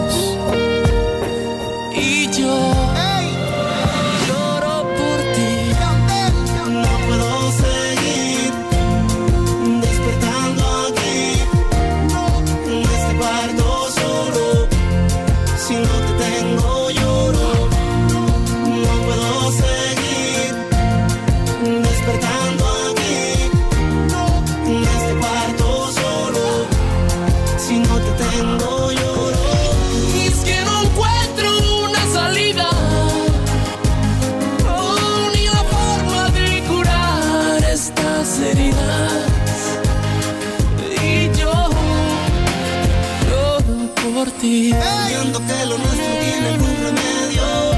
Hey. 44.64 44.74
Viendo 45.08 45.40
que 45.40 45.66
lo 45.66 45.76
nuestro 45.76 46.06
tiene 46.22 46.50
algún 46.50 46.76
remedio 46.84 47.71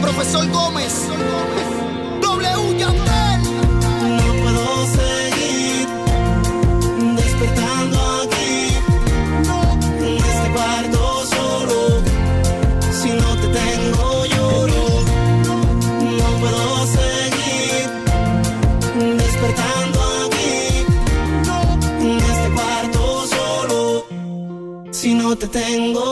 profesor 0.00 0.46
Gómez. 0.50 0.94
W. 2.20 2.78
Yandel. 2.78 3.40
No 4.18 4.28
puedo 4.42 4.64
seguir 5.00 5.86
despertando 7.16 7.98
aquí. 8.22 8.54
En 10.06 10.16
este 10.30 10.48
cuarto 10.54 11.00
solo. 11.34 11.78
Si 12.98 13.08
no 13.10 13.30
te 13.42 13.48
tengo, 13.60 14.06
lloro. 14.34 14.84
No 16.20 16.28
puedo 16.42 16.86
seguir 16.98 17.84
despertando 19.22 19.98
aquí. 20.26 20.58
En 22.00 22.16
este 22.32 22.48
cuarto 22.56 23.00
solo. 23.34 23.82
Si 24.92 25.10
no 25.14 25.36
te 25.36 25.46
tengo, 25.48 26.05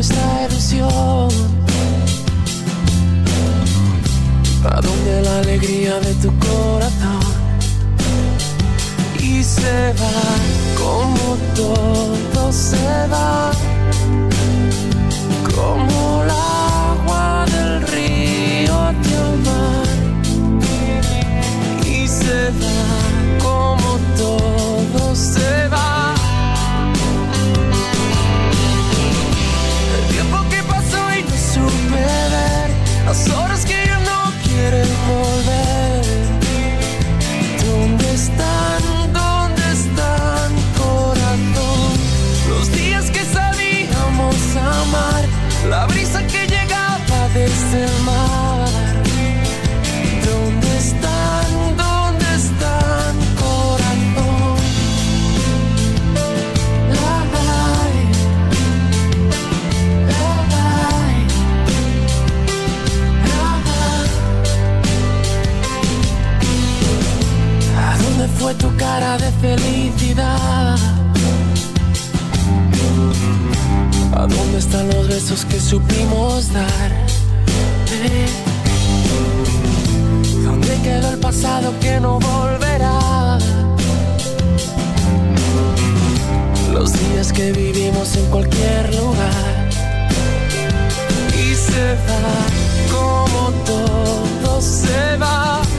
nuestra 0.00 0.46
ilusión. 0.48 1.28
¿A 4.64 4.80
donde 4.80 5.22
la 5.22 5.38
alegría 5.40 6.00
de 6.00 6.14
tu 6.22 6.30
corazón? 6.38 7.20
Y 9.18 9.44
se 9.44 9.92
va 10.00 10.20
como 10.82 11.36
todo 11.54 12.50
se 12.50 13.08
va, 13.12 13.50
como 15.54 16.24
la 16.24 16.49
Solo 33.12 33.49
felicidad. 69.40 70.76
¿A 74.14 74.26
dónde 74.26 74.58
están 74.58 74.88
los 74.88 75.08
besos 75.08 75.44
que 75.46 75.58
supimos 75.58 76.52
dar? 76.52 76.90
¿Eh? 77.92 78.26
¿Dónde 80.44 80.76
quedó 80.82 81.10
el 81.10 81.18
pasado 81.18 81.72
que 81.80 81.98
no 82.00 82.20
volverá? 82.20 83.38
Los 86.72 86.92
días 86.92 87.32
que 87.32 87.52
vivimos 87.52 88.16
en 88.16 88.26
cualquier 88.26 88.94
lugar 88.94 89.68
y 91.34 91.54
se 91.54 91.94
va 92.06 92.36
como 92.90 93.50
todo 93.64 94.60
se 94.60 95.16
va. 95.16 95.69